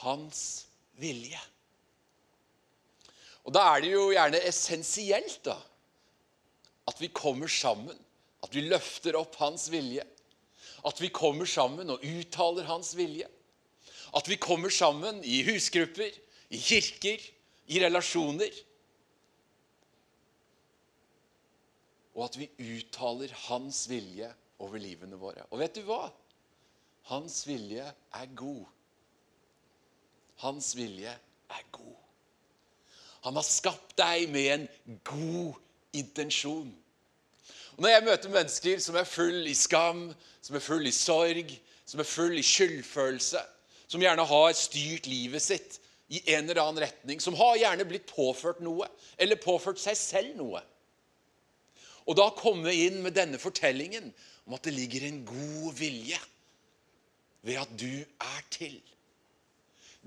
Hans 0.01 0.41
vilje. 0.99 1.39
Og 3.47 3.53
Da 3.55 3.63
er 3.73 3.85
det 3.85 3.93
jo 3.93 4.09
gjerne 4.11 4.41
essensielt 4.43 5.39
da, 5.47 5.55
at 6.87 6.99
vi 6.99 7.07
kommer 7.15 7.47
sammen 7.51 7.95
at 8.45 8.55
vi 8.55 8.67
løfter 8.69 9.17
opp 9.19 9.35
hans 9.41 9.67
vilje. 9.73 10.05
At 10.87 11.01
vi 11.01 11.09
kommer 11.13 11.49
sammen 11.49 11.89
og 11.91 12.03
uttaler 12.05 12.67
hans 12.69 12.93
vilje. 12.97 13.27
At 14.15 14.29
vi 14.29 14.37
kommer 14.39 14.71
sammen 14.71 15.19
i 15.25 15.41
husgrupper, 15.47 16.13
i 16.49 16.59
kirker, 16.61 17.23
i 17.67 17.81
relasjoner. 17.83 18.53
Og 22.17 22.25
at 22.25 22.37
vi 22.41 22.47
uttaler 22.57 23.33
hans 23.45 23.83
vilje 23.89 24.31
over 24.59 24.81
livene 24.81 25.19
våre. 25.21 25.45
Og 25.53 25.61
vet 25.61 25.77
du 25.77 25.83
hva? 25.85 26.07
Hans 27.11 27.43
vilje 27.47 27.85
er 27.85 28.31
god. 28.35 28.65
Hans 30.41 30.73
vilje 30.77 31.13
er 31.13 31.63
god. 31.71 31.95
Han 33.25 33.37
har 33.37 33.45
skapt 33.45 33.93
deg 33.99 34.27
med 34.33 34.49
en 34.53 34.67
god 35.05 35.61
intensjon. 35.97 36.69
Og 37.75 37.83
Når 37.85 37.93
jeg 37.93 38.05
møter 38.07 38.33
mennesker 38.33 38.79
som 38.81 38.97
er 38.97 39.05
full 39.05 39.47
i 39.47 39.53
skam, 39.57 40.07
som 40.41 40.57
er 40.57 40.63
full 40.63 40.89
i 40.89 40.93
sorg, 40.95 41.53
som 41.85 42.01
er 42.01 42.09
full 42.09 42.37
i 42.37 42.45
skyldfølelse, 42.45 43.43
som 43.87 44.01
gjerne 44.01 44.25
har 44.25 44.55
styrt 44.57 45.05
livet 45.07 45.43
sitt 45.43 45.77
i 46.09 46.23
en 46.33 46.49
eller 46.49 46.63
annen 46.63 46.81
retning, 46.81 47.21
som 47.21 47.37
har 47.37 47.59
gjerne 47.61 47.85
blitt 47.87 48.09
påført 48.09 48.59
noe, 48.63 48.87
eller 49.19 49.39
påført 49.39 49.79
seg 49.79 49.99
selv 49.99 50.33
noe 50.39 50.63
Og 52.07 52.15
da 52.15 52.29
komme 52.35 52.71
inn 52.71 53.01
med 53.03 53.17
denne 53.17 53.39
fortellingen 53.41 54.11
om 54.47 54.55
at 54.55 54.67
det 54.67 54.75
ligger 54.75 55.07
en 55.07 55.23
god 55.27 55.73
vilje 55.75 56.19
ved 57.47 57.59
at 57.59 57.73
du 57.79 57.91
er 57.99 58.45
til. 58.51 58.79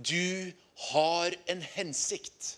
Du 0.01 0.53
har 0.91 1.37
en 1.53 1.63
hensikt. 1.77 2.57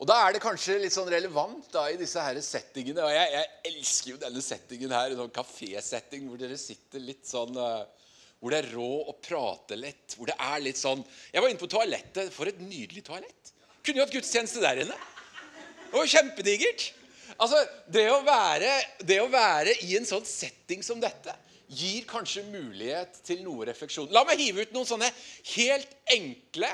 Og 0.00 0.08
Da 0.08 0.16
er 0.24 0.32
det 0.32 0.40
kanskje 0.40 0.78
litt 0.80 0.94
sånn 0.94 1.10
relevant 1.12 1.66
da 1.74 1.84
i 1.92 1.98
disse 2.00 2.22
her 2.24 2.38
settingene. 2.40 3.02
Og 3.04 3.12
jeg, 3.12 3.32
jeg 3.34 3.74
elsker 3.74 4.12
jo 4.14 4.20
denne 4.22 4.42
settingen 4.44 4.94
her, 4.96 5.12
en 5.12 5.24
sånn 5.26 5.34
kafésetting 5.34 6.24
hvor 6.30 6.40
dere 6.40 6.56
sitter 6.56 7.02
litt 7.04 7.26
sånn 7.28 7.58
uh, 7.58 7.82
Hvor 8.40 8.54
det 8.54 8.62
er 8.62 8.70
råd 8.72 9.10
å 9.12 9.16
prate 9.20 9.76
lett. 9.76 10.16
Hvor 10.16 10.30
det 10.30 10.38
er 10.40 10.62
litt 10.64 10.80
sånn 10.80 11.02
Jeg 11.34 11.42
var 11.42 11.52
inne 11.52 11.60
på 11.60 11.68
toalettet. 11.74 12.32
For 12.32 12.48
et 12.48 12.62
nydelig 12.64 13.04
toalett. 13.10 13.52
Kunne 13.84 14.00
jo 14.00 14.06
hatt 14.06 14.16
gudstjeneste 14.16 14.64
der 14.64 14.86
inne. 14.86 14.96
Det 15.90 15.98
var 15.98 16.06
kjempedigert. 16.06 16.82
Altså, 17.40 17.60
det 17.90 18.04
å, 18.12 18.20
være, 18.22 18.70
det 19.02 19.16
å 19.18 19.30
være 19.32 19.72
i 19.88 19.96
en 19.98 20.06
sånn 20.06 20.26
setting 20.28 20.84
som 20.86 21.00
dette 21.02 21.34
gir 21.70 22.04
kanskje 22.06 22.44
mulighet 22.46 23.18
til 23.26 23.42
noe 23.42 23.66
refleksjon. 23.66 24.10
La 24.14 24.22
meg 24.28 24.38
hive 24.42 24.66
ut 24.66 24.74
noen 24.74 24.86
sånne 24.86 25.08
helt 25.56 25.90
enkle, 26.14 26.70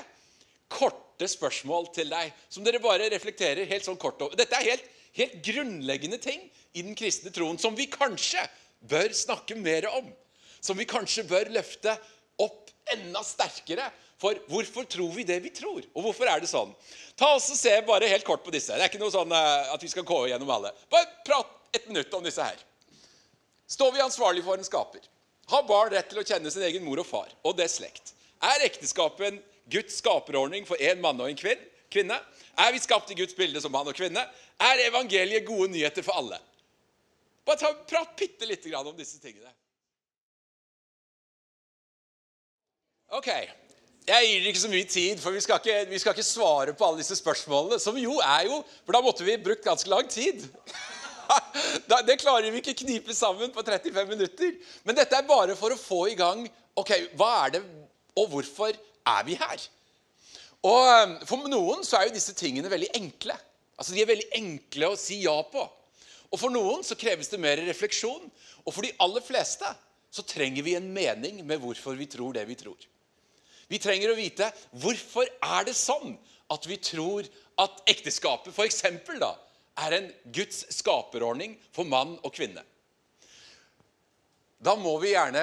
korte 0.73 1.29
spørsmål 1.31 1.89
til 1.97 2.11
deg 2.13 2.33
som 2.53 2.65
dere 2.67 2.83
bare 2.83 3.09
reflekterer 3.13 3.69
helt 3.71 3.87
sånn 3.87 4.01
kort 4.01 4.21
over. 4.21 4.37
Dette 4.37 4.59
er 4.59 4.73
helt, 4.73 4.87
helt 5.17 5.37
grunnleggende 5.47 6.21
ting 6.21 6.43
i 6.77 6.85
den 6.85 6.97
kristne 6.99 7.33
troen 7.33 7.61
som 7.61 7.77
vi 7.79 7.89
kanskje 7.89 8.43
bør 8.85 9.15
snakke 9.17 9.57
mer 9.57 9.89
om. 9.95 10.11
Som 10.61 10.77
vi 10.77 10.89
kanskje 10.89 11.25
bør 11.29 11.53
løfte 11.57 11.95
opp 12.43 12.69
enda 12.93 13.23
sterkere. 13.25 13.89
For 14.21 14.39
hvorfor 14.49 14.87
tror 14.89 15.11
vi 15.13 15.27
det 15.29 15.37
vi 15.45 15.53
tror? 15.53 15.83
Og 15.93 16.07
hvorfor 16.07 16.29
er 16.31 16.41
det 16.41 16.49
sånn? 16.49 16.73
Ta 17.21 17.35
oss 17.37 17.51
og 17.53 17.59
Se 17.59 17.75
bare 17.85 18.09
helt 18.09 18.25
kort 18.25 18.45
på 18.45 18.55
disse. 18.55 18.73
Det 18.73 18.81
er 18.81 18.89
ikke 18.89 19.03
noe 19.03 19.13
sånn 19.13 19.33
eh, 19.37 19.75
at 19.75 19.83
vi 19.83 19.91
skal 19.93 20.07
gå 20.09 20.23
gjennom 20.31 20.53
alle. 20.55 20.73
Bare 20.93 21.11
prat 21.27 21.53
et 21.77 21.89
minutt 21.91 22.15
om 22.17 22.25
disse 22.25 22.43
her. 22.43 22.63
Står 23.69 23.93
vi 23.93 24.05
ansvarlig 24.05 24.45
for 24.47 24.57
en 24.57 24.65
skaper? 24.65 25.05
Har 25.51 25.67
barn 25.69 25.93
rett 25.93 26.09
til 26.11 26.23
å 26.23 26.27
kjenne 26.27 26.51
sin 26.51 26.65
egen 26.67 26.85
mor 26.87 27.03
og 27.03 27.07
far 27.09 27.29
og 27.47 27.59
det 27.59 27.69
slekt? 27.71 28.15
Er 28.43 28.65
ekteskapet 28.67 29.29
en 29.29 29.39
Guds 29.73 30.01
skaperordning 30.01 30.67
for 30.69 30.81
en 30.81 31.01
mann 31.03 31.21
og 31.21 31.31
en 31.31 31.39
kvinne? 31.39 32.19
Er 32.57 32.73
vi 32.73 32.81
skapt 32.81 33.13
i 33.13 33.19
Guds 33.19 33.37
bilde 33.37 33.61
som 33.61 33.73
mann 33.75 33.89
og 33.89 33.97
kvinne? 33.97 34.23
Er 34.57 34.85
evangeliet 34.87 35.47
gode 35.47 35.69
nyheter 35.75 36.05
for 36.07 36.17
alle? 36.19 36.41
Bare 37.47 37.61
ta, 37.61 37.73
Prat 37.87 38.17
bitte 38.19 38.49
lite 38.49 38.73
grann 38.73 38.89
om 38.89 38.97
disse 38.97 39.21
tingene. 39.23 39.53
Ok. 43.15 43.31
Jeg 44.07 44.23
gir 44.23 44.39
dere 44.39 44.51
ikke 44.53 44.63
så 44.63 44.69
mye 44.71 44.87
tid, 44.87 45.19
for 45.19 45.35
vi 45.35 45.41
skal, 45.43 45.59
ikke, 45.59 45.79
vi 45.91 45.99
skal 45.99 46.15
ikke 46.15 46.23
svare 46.23 46.75
på 46.79 46.87
alle 46.87 47.01
disse 47.01 47.17
spørsmålene. 47.19 47.81
Som 47.83 47.97
jo 47.99 48.21
er 48.23 48.45
jo 48.47 48.61
For 48.85 48.95
da 48.95 49.01
måtte 49.03 49.27
vi 49.27 49.35
brukt 49.43 49.67
ganske 49.67 49.91
lang 49.91 50.07
tid. 50.11 50.45
Det 52.07 52.21
klarer 52.21 52.53
vi 52.55 52.61
ikke 52.63 52.77
knipe 52.85 53.15
sammen 53.15 53.51
på 53.51 53.65
35 53.67 54.07
minutter. 54.13 54.55
Men 54.87 54.95
dette 54.95 55.19
er 55.19 55.27
bare 55.27 55.59
for 55.59 55.75
å 55.75 55.81
få 55.81 56.05
i 56.13 56.15
gang 56.19 56.45
ok, 56.79 56.93
hva 57.19 57.33
er 57.47 57.57
det, 57.57 57.65
og 58.15 58.31
hvorfor 58.31 58.71
er 58.77 59.27
vi 59.27 59.35
her? 59.41 59.67
Og 60.63 60.87
um, 60.87 61.19
For 61.27 61.51
noen 61.51 61.83
så 61.87 61.99
er 61.99 62.07
jo 62.07 62.15
disse 62.15 62.35
tingene 62.39 62.71
veldig 62.71 62.95
enkle. 63.01 63.35
Altså 63.75 63.97
De 63.97 64.05
er 64.05 64.13
veldig 64.15 64.31
enkle 64.39 64.93
å 64.93 65.01
si 65.01 65.25
ja 65.27 65.35
på. 65.51 65.67
Og 66.31 66.39
For 66.39 66.55
noen 66.55 66.87
så 66.87 66.95
kreves 66.99 67.33
det 67.33 67.43
mer 67.43 67.59
refleksjon. 67.67 68.31
Og 68.63 68.71
for 68.71 68.87
de 68.87 68.95
aller 69.03 69.25
fleste 69.25 69.67
så 70.15 70.23
trenger 70.23 70.63
vi 70.63 70.79
en 70.79 70.93
mening 70.95 71.43
med 71.47 71.59
hvorfor 71.59 71.99
vi 71.99 72.07
tror 72.11 72.39
det 72.39 72.47
vi 72.47 72.59
tror. 72.59 72.79
Vi 73.69 73.81
trenger 73.83 74.13
å 74.13 74.19
vite 74.19 74.49
hvorfor 74.79 75.29
er 75.43 75.67
det 75.67 75.75
sånn 75.77 76.15
at 76.53 76.67
vi 76.71 76.79
tror 76.79 77.27
at 77.63 77.83
ekteskapet 77.91 78.55
for 78.55 78.69
eksempel, 78.69 79.19
da, 79.19 79.33
er 79.87 79.97
en 79.99 80.09
Guds 80.33 80.65
skaperordning 80.77 81.57
for 81.75 81.89
mann 81.89 82.15
og 82.23 82.33
kvinne. 82.37 82.63
Da 84.57 84.73
må 84.79 84.95
vi 85.03 85.13
gjerne 85.13 85.43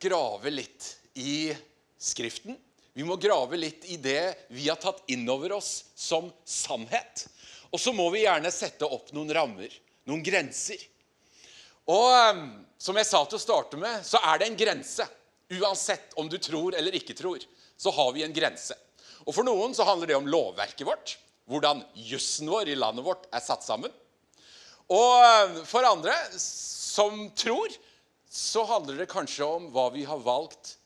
grave 0.00 0.52
litt 0.52 0.94
i 1.20 1.52
Skriften. 2.04 2.56
Vi 2.94 3.04
må 3.06 3.16
grave 3.18 3.58
litt 3.58 3.86
i 3.90 3.96
det 3.98 4.34
vi 4.54 4.68
har 4.68 4.78
tatt 4.80 5.02
inn 5.10 5.24
over 5.30 5.56
oss 5.56 5.86
som 5.98 6.28
sannhet. 6.46 7.24
Og 7.74 7.80
så 7.80 7.94
må 7.96 8.06
vi 8.14 8.22
gjerne 8.22 8.52
sette 8.54 8.86
opp 8.86 9.10
noen 9.16 9.32
rammer, 9.34 9.72
noen 10.06 10.22
grenser. 10.22 10.78
Og 11.90 12.06
ehm, 12.14 12.44
som 12.78 12.96
jeg 13.00 13.08
sa 13.08 13.24
til 13.26 13.40
å 13.40 13.42
starte 13.42 13.80
med, 13.80 14.04
så 14.06 14.20
er 14.30 14.40
det 14.40 14.50
en 14.50 14.58
grense. 14.60 15.06
Uansett 15.58 16.14
om 16.20 16.28
du 16.30 16.38
tror 16.38 16.76
eller 16.78 16.94
ikke 16.96 17.16
tror, 17.18 17.42
så 17.84 17.92
har 17.92 18.12
vi 18.16 18.24
en 18.24 18.32
grense. 18.32 18.76
Og 19.24 19.34
For 19.36 19.44
noen 19.46 19.76
så 19.76 19.84
handler 19.88 20.08
det 20.08 20.16
om 20.16 20.28
lovverket 20.28 20.86
vårt, 20.88 21.16
hvordan 21.50 21.82
jussen 22.08 22.48
vår 22.48 22.72
i 22.72 22.78
landet 22.78 23.04
vårt 23.04 23.28
er 23.32 23.44
satt 23.44 23.64
sammen. 23.64 23.92
Og 24.92 25.60
for 25.68 25.84
andre 25.88 26.14
som 26.40 27.28
tror, 27.36 27.72
så 28.28 28.64
handler 28.68 29.02
det 29.02 29.12
kanskje 29.12 29.46
om 29.46 29.68
hva 29.72 29.90
vi 29.94 30.04
har 30.08 30.20
valgt 30.24 30.76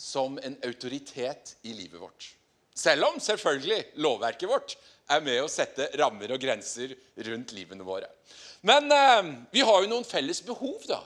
som 0.00 0.38
en 0.42 0.56
autoritet 0.64 1.56
i 1.62 1.74
livet 1.76 2.00
vårt. 2.00 2.30
Selv 2.74 3.10
om 3.10 3.20
selvfølgelig 3.20 3.82
lovverket 4.00 4.48
vårt 4.48 4.76
er 5.10 5.22
med 5.26 5.42
å 5.42 5.50
sette 5.50 5.90
rammer 6.00 6.32
og 6.32 6.40
grenser 6.40 6.94
rundt 7.26 7.52
livene 7.52 7.84
våre. 7.84 8.08
Men 8.66 8.86
eh, 8.94 9.32
vi 9.52 9.64
har 9.66 9.82
jo 9.82 9.90
noen 9.90 10.06
felles 10.06 10.40
behov 10.46 10.86
da, 10.88 11.02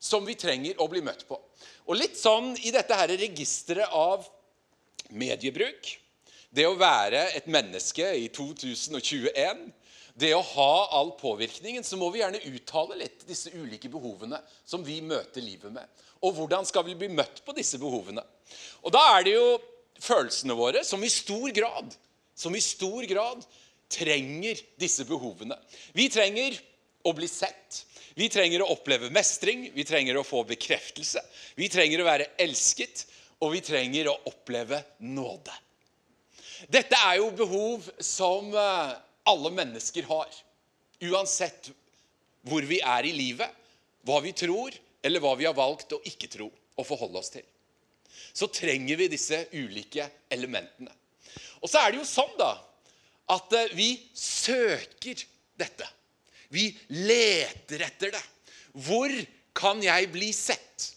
som 0.00 0.24
vi 0.24 0.36
trenger 0.38 0.80
å 0.80 0.88
bli 0.88 1.02
møtt 1.04 1.26
på. 1.28 1.38
Og 1.84 1.98
litt 1.98 2.16
sånn 2.16 2.54
i 2.64 2.72
dette 2.74 2.96
her 2.96 3.12
registeret 3.12 3.92
av 3.92 4.24
mediebruk, 5.12 5.90
det 6.54 6.66
å 6.68 6.76
være 6.78 7.26
et 7.36 7.48
menneske 7.50 8.06
i 8.16 8.28
2021 8.32 9.66
det 10.14 10.30
å 10.30 10.42
ha 10.46 10.72
all 10.94 11.10
påvirkningen, 11.18 11.82
så 11.82 11.98
må 11.98 12.06
vi 12.14 12.20
gjerne 12.20 12.42
uttale 12.54 13.00
litt 13.00 13.24
disse 13.26 13.50
ulike 13.58 13.90
behovene 13.90 14.38
som 14.62 14.84
vi 14.86 15.00
møter 15.02 15.42
livet 15.42 15.74
med. 15.74 15.88
Og 16.22 16.36
hvordan 16.36 16.66
skal 16.68 16.86
vi 16.86 16.94
bli 16.98 17.08
møtt 17.10 17.42
på 17.44 17.54
disse 17.56 17.80
behovene? 17.82 18.22
Og 18.86 18.94
da 18.94 19.02
er 19.16 19.26
det 19.26 19.34
jo 19.34 19.48
følelsene 20.04 20.54
våre 20.54 20.84
som 20.86 21.02
i 21.02 21.10
stor 21.10 21.50
grad, 21.56 21.90
som 22.38 22.54
i 22.54 22.62
stor 22.62 23.02
grad 23.10 23.42
trenger 23.90 24.62
disse 24.80 25.04
behovene. 25.08 25.58
Vi 25.98 26.06
trenger 26.12 26.56
å 27.04 27.12
bli 27.16 27.28
sett. 27.28 27.84
Vi 28.14 28.28
trenger 28.30 28.62
å 28.62 28.70
oppleve 28.74 29.10
mestring, 29.12 29.68
vi 29.74 29.84
trenger 29.84 30.16
å 30.16 30.26
få 30.26 30.44
bekreftelse. 30.48 31.22
Vi 31.58 31.68
trenger 31.72 32.00
å 32.00 32.08
være 32.08 32.30
elsket, 32.40 33.06
og 33.42 33.54
vi 33.56 33.62
trenger 33.64 34.08
å 34.10 34.18
oppleve 34.30 34.80
nåde. 35.02 35.54
Dette 36.70 36.96
er 37.10 37.18
jo 37.18 37.32
behov 37.36 37.88
som 38.00 38.54
eh, 38.54 38.92
alle 39.28 39.50
mennesker 39.52 40.06
har. 40.08 40.30
Uansett 41.04 41.72
hvor 42.48 42.64
vi 42.68 42.78
er 42.80 43.08
i 43.08 43.12
livet, 43.16 43.50
hva 44.04 44.20
vi 44.24 44.32
tror, 44.36 44.72
eller 45.04 45.20
hva 45.20 45.34
vi 45.36 45.48
har 45.48 45.56
valgt 45.56 45.92
å 45.96 46.02
ikke 46.08 46.30
tro 46.32 46.48
og 46.48 46.86
forholde 46.86 47.20
oss 47.20 47.32
til. 47.34 47.44
Så 48.34 48.48
trenger 48.52 48.98
vi 49.00 49.10
disse 49.12 49.44
ulike 49.52 50.06
elementene. 50.32 50.92
Og 51.60 51.70
så 51.70 51.80
er 51.80 51.92
det 51.92 52.00
jo 52.00 52.08
sånn 52.08 52.32
da, 52.38 52.54
at 53.34 53.58
eh, 53.58 53.74
vi 53.76 53.90
søker 54.16 55.26
dette. 55.58 55.88
Vi 56.54 56.68
leter 56.94 57.82
etter 57.88 58.14
det. 58.14 58.22
Hvor 58.86 59.10
kan 59.56 59.82
jeg 59.82 60.10
bli 60.14 60.30
sett? 60.34 60.90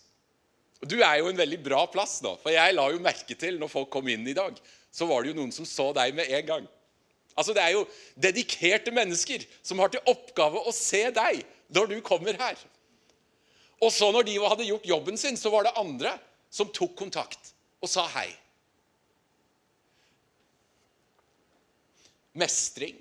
Du 0.85 0.99
er 1.01 1.19
jo 1.19 1.31
en 1.31 1.39
veldig 1.39 1.59
bra 1.65 1.83
plass 1.89 2.19
nå, 2.21 2.35
for 2.41 2.53
jeg 2.53 2.75
la 2.75 2.85
jo 2.93 3.01
merke 3.01 3.37
til 3.37 3.57
når 3.57 3.71
folk 3.71 3.89
kom 3.93 4.09
inn 4.13 4.27
i 4.29 4.35
dag, 4.37 4.57
så 4.93 5.07
var 5.09 5.23
det 5.23 5.31
jo 5.31 5.39
noen 5.39 5.53
som 5.53 5.65
så 5.65 5.89
deg 5.97 6.13
med 6.17 6.29
en 6.29 6.45
gang. 6.45 6.67
Altså, 7.37 7.53
Det 7.53 7.63
er 7.63 7.73
jo 7.75 7.85
dedikerte 8.17 8.93
mennesker 8.93 9.45
som 9.61 9.81
har 9.81 9.93
til 9.93 10.05
oppgave 10.09 10.61
å 10.65 10.73
se 10.73 11.03
deg 11.13 11.43
når 11.73 11.91
du 11.91 11.97
kommer 12.05 12.37
her. 12.37 12.57
Og 13.81 13.93
så 13.93 14.09
når 14.13 14.25
de 14.25 14.39
hadde 14.41 14.65
gjort 14.65 14.89
jobben 14.89 15.17
sin, 15.21 15.37
så 15.37 15.51
var 15.53 15.67
det 15.67 15.77
andre 15.77 16.15
som 16.49 16.69
tok 16.73 16.95
kontakt 16.97 17.53
og 17.81 17.89
sa 17.91 18.07
hei. 18.15 18.29
Mestring. 22.37 22.97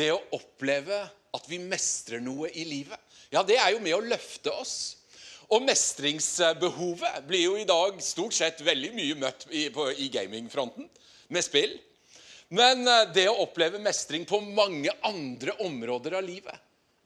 Det 0.00 0.08
å 0.14 0.22
oppleve 0.32 1.02
at 1.36 1.46
vi 1.50 1.58
mestrer 1.60 2.22
noe 2.24 2.48
i 2.48 2.64
livet. 2.64 2.96
Ja, 3.30 3.44
det 3.46 3.58
er 3.60 3.74
jo 3.74 3.82
med 3.84 3.94
å 3.98 4.02
løfte 4.02 4.52
oss. 4.56 4.74
Og 5.50 5.64
mestringsbehovet 5.66 7.26
blir 7.26 7.42
jo 7.42 7.56
i 7.58 7.66
dag 7.68 7.98
stort 8.02 8.36
sett 8.36 8.62
veldig 8.64 8.92
mye 8.94 9.18
møtt 9.18 9.48
i, 9.50 9.66
på, 9.74 9.88
i 9.92 10.08
gamingfronten 10.12 10.86
med 11.34 11.44
spill. 11.44 11.74
Men 12.54 12.86
eh, 12.86 13.08
det 13.14 13.26
å 13.30 13.40
oppleve 13.44 13.82
mestring 13.82 14.24
på 14.26 14.40
mange 14.42 14.94
andre 15.06 15.54
områder 15.66 16.16
av 16.18 16.26
livet 16.26 16.56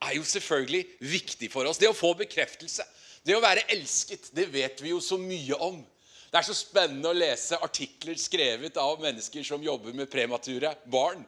er 0.05 0.19
jo 0.19 0.27
selvfølgelig 0.29 0.85
viktig 1.09 1.51
for 1.53 1.69
oss. 1.69 1.81
Det 1.81 1.89
å 1.89 1.97
få 1.97 2.13
bekreftelse, 2.21 2.85
det 3.25 3.37
å 3.37 3.43
være 3.45 3.65
elsket, 3.73 4.31
det 4.37 4.47
vet 4.53 4.85
vi 4.85 4.93
jo 4.93 5.01
så 5.05 5.19
mye 5.21 5.57
om. 5.65 5.81
Det 6.29 6.41
er 6.41 6.47
så 6.49 6.57
spennende 6.57 7.13
å 7.13 7.17
lese 7.17 7.61
artikler 7.65 8.19
skrevet 8.21 8.77
av 8.81 9.01
mennesker 9.01 9.45
som 9.47 9.65
jobber 9.65 9.97
med 9.97 10.11
premature 10.13 10.75
barn. 10.93 11.25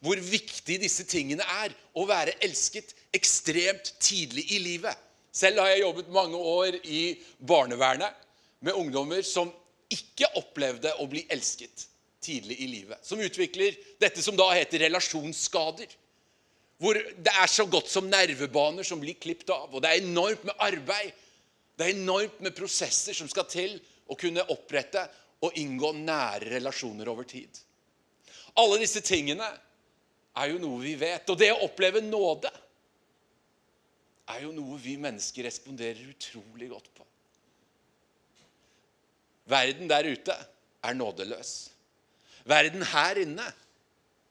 Hvor 0.00 0.20
viktig 0.24 0.78
disse 0.80 1.04
tingene 1.08 1.44
er. 1.64 1.74
Å 1.96 2.06
være 2.08 2.38
elsket 2.44 2.94
ekstremt 3.16 3.94
tidlig 4.00 4.46
i 4.56 4.60
livet. 4.64 4.96
Selv 5.32 5.62
har 5.62 5.74
jeg 5.74 5.84
jobbet 5.84 6.10
mange 6.14 6.38
år 6.38 6.80
i 6.82 7.02
barnevernet 7.46 8.26
med 8.64 8.76
ungdommer 8.76 9.22
som 9.26 9.52
ikke 9.90 10.28
opplevde 10.38 10.92
å 11.02 11.06
bli 11.10 11.22
elsket 11.30 11.86
tidlig 12.22 12.58
i 12.62 12.68
livet. 12.70 13.00
Som 13.06 13.22
utvikler 13.22 13.76
dette 14.00 14.22
som 14.22 14.36
da 14.38 14.50
heter 14.54 14.84
relasjonsskader. 14.86 15.88
Hvor 16.80 16.96
det 16.96 17.32
er 17.36 17.50
så 17.52 17.66
godt 17.68 17.90
som 17.92 18.08
nervebaner 18.08 18.86
som 18.86 19.00
blir 19.02 19.18
klippet 19.20 19.52
av. 19.52 19.68
Og 19.72 19.82
det 19.84 19.90
er 19.90 20.04
enormt 20.04 20.46
med 20.48 20.56
arbeid. 20.64 21.12
Det 21.76 21.86
er 21.86 21.96
enormt 21.96 22.40
med 22.44 22.56
prosesser 22.56 23.16
som 23.16 23.28
skal 23.28 23.48
til 23.50 23.76
å 24.10 24.16
kunne 24.18 24.46
opprette 24.52 25.04
og 25.44 25.56
inngå 25.60 25.92
nære 25.96 26.54
relasjoner 26.56 27.08
over 27.08 27.28
tid. 27.28 27.48
Alle 28.60 28.80
disse 28.82 29.00
tingene 29.04 29.46
er 30.38 30.52
jo 30.52 30.60
noe 30.62 30.80
vi 30.82 30.94
vet. 30.98 31.28
Og 31.30 31.38
det 31.38 31.50
å 31.54 31.62
oppleve 31.66 32.02
nåde 32.04 32.50
er 34.30 34.44
jo 34.44 34.52
noe 34.54 34.78
vi 34.80 34.96
mennesker 35.00 35.46
responderer 35.48 36.12
utrolig 36.12 36.70
godt 36.70 36.90
på. 36.94 37.06
Verden 39.50 39.90
der 39.90 40.06
ute 40.06 40.36
er 40.86 40.94
nådeløs. 40.94 41.54
Verden 42.48 42.84
her 42.92 43.18
inne, 43.20 43.46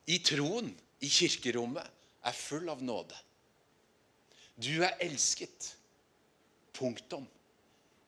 i 0.10 0.18
troen, 0.26 0.72
i 1.04 1.10
kirkerommet, 1.12 1.86
er 2.26 2.36
full 2.36 2.70
av 2.72 2.82
nåde. 2.84 3.18
Du 4.60 4.82
er 4.84 4.96
elsket. 5.04 5.76
Punktum. 6.76 7.26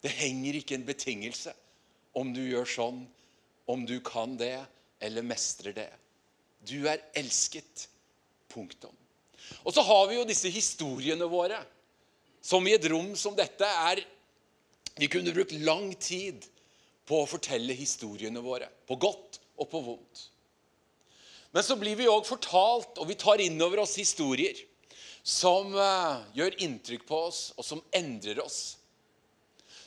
Det 0.01 0.11
henger 0.15 0.57
ikke 0.57 0.77
en 0.77 0.87
betingelse 0.87 1.53
om 2.17 2.31
du 2.33 2.41
gjør 2.43 2.67
sånn, 2.67 3.01
om 3.69 3.83
du 3.87 3.97
kan 4.03 4.33
det 4.39 4.57
eller 5.03 5.25
mestrer 5.25 5.75
det. 5.75 5.89
Du 6.67 6.87
er 6.87 7.01
elsket. 7.17 7.87
Punktum. 8.51 8.93
Og 9.63 9.73
så 9.73 9.83
har 9.85 10.07
vi 10.09 10.17
jo 10.17 10.27
disse 10.27 10.49
historiene 10.51 11.27
våre, 11.31 11.61
som 12.43 12.65
i 12.67 12.73
et 12.75 12.87
rom 12.91 13.13
som 13.15 13.35
dette 13.37 13.67
er 13.67 14.01
Vi 14.99 15.07
kunne 15.07 15.31
brukt 15.31 15.53
lang 15.63 15.93
tid 15.95 16.43
på 17.07 17.21
å 17.21 17.29
fortelle 17.29 17.73
historiene 17.73 18.41
våre, 18.43 18.67
på 18.87 18.97
godt 18.99 19.39
og 19.55 19.69
på 19.71 19.79
vondt. 19.85 20.25
Men 21.55 21.63
så 21.63 21.77
blir 21.79 21.95
vi 21.95 22.09
òg 22.11 22.27
fortalt, 22.27 22.99
og 22.99 23.07
vi 23.07 23.15
tar 23.19 23.39
inn 23.43 23.55
over 23.63 23.85
oss 23.85 23.95
historier 23.99 24.59
som 25.23 25.71
uh, 25.75 26.23
gjør 26.35 26.59
inntrykk 26.65 27.05
på 27.07 27.21
oss, 27.29 27.41
og 27.55 27.65
som 27.65 27.83
endrer 27.95 28.43
oss. 28.43 28.77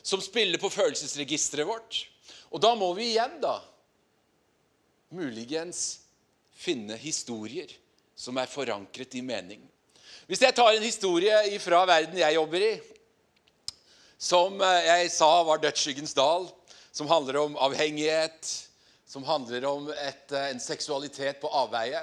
som 0.04 0.21
spiller 0.21 0.61
på 0.61 0.69
følelsesregisteret 0.69 1.66
vårt. 1.66 2.02
Og 2.52 2.61
da 2.61 2.75
må 2.76 2.90
vi 2.93 3.14
igjen, 3.14 3.38
da, 3.40 3.54
muligens 5.09 6.03
finne 6.64 6.97
historier 7.00 7.71
som 8.16 8.38
er 8.40 8.50
forankret 8.50 9.14
i 9.18 9.23
mening. 9.25 9.62
Hvis 10.28 10.42
jeg 10.44 10.56
tar 10.56 10.73
en 10.73 10.85
historie 10.85 11.59
fra 11.61 11.83
verden 11.88 12.16
jeg 12.21 12.37
jobber 12.38 12.64
i, 12.64 12.75
som 14.25 14.61
eh, 14.62 14.87
jeg 14.88 15.11
sa 15.12 15.30
var 15.44 15.61
dødsskyggens 15.61 16.14
dal, 16.16 16.47
som 16.94 17.11
handler 17.11 17.42
om 17.42 17.59
avhengighet, 17.61 18.52
som 19.04 19.26
handler 19.26 19.66
om 19.68 19.90
et, 19.92 20.33
eh, 20.33 20.50
en 20.54 20.62
seksualitet 20.62 21.42
på 21.42 21.50
avveie, 21.52 22.00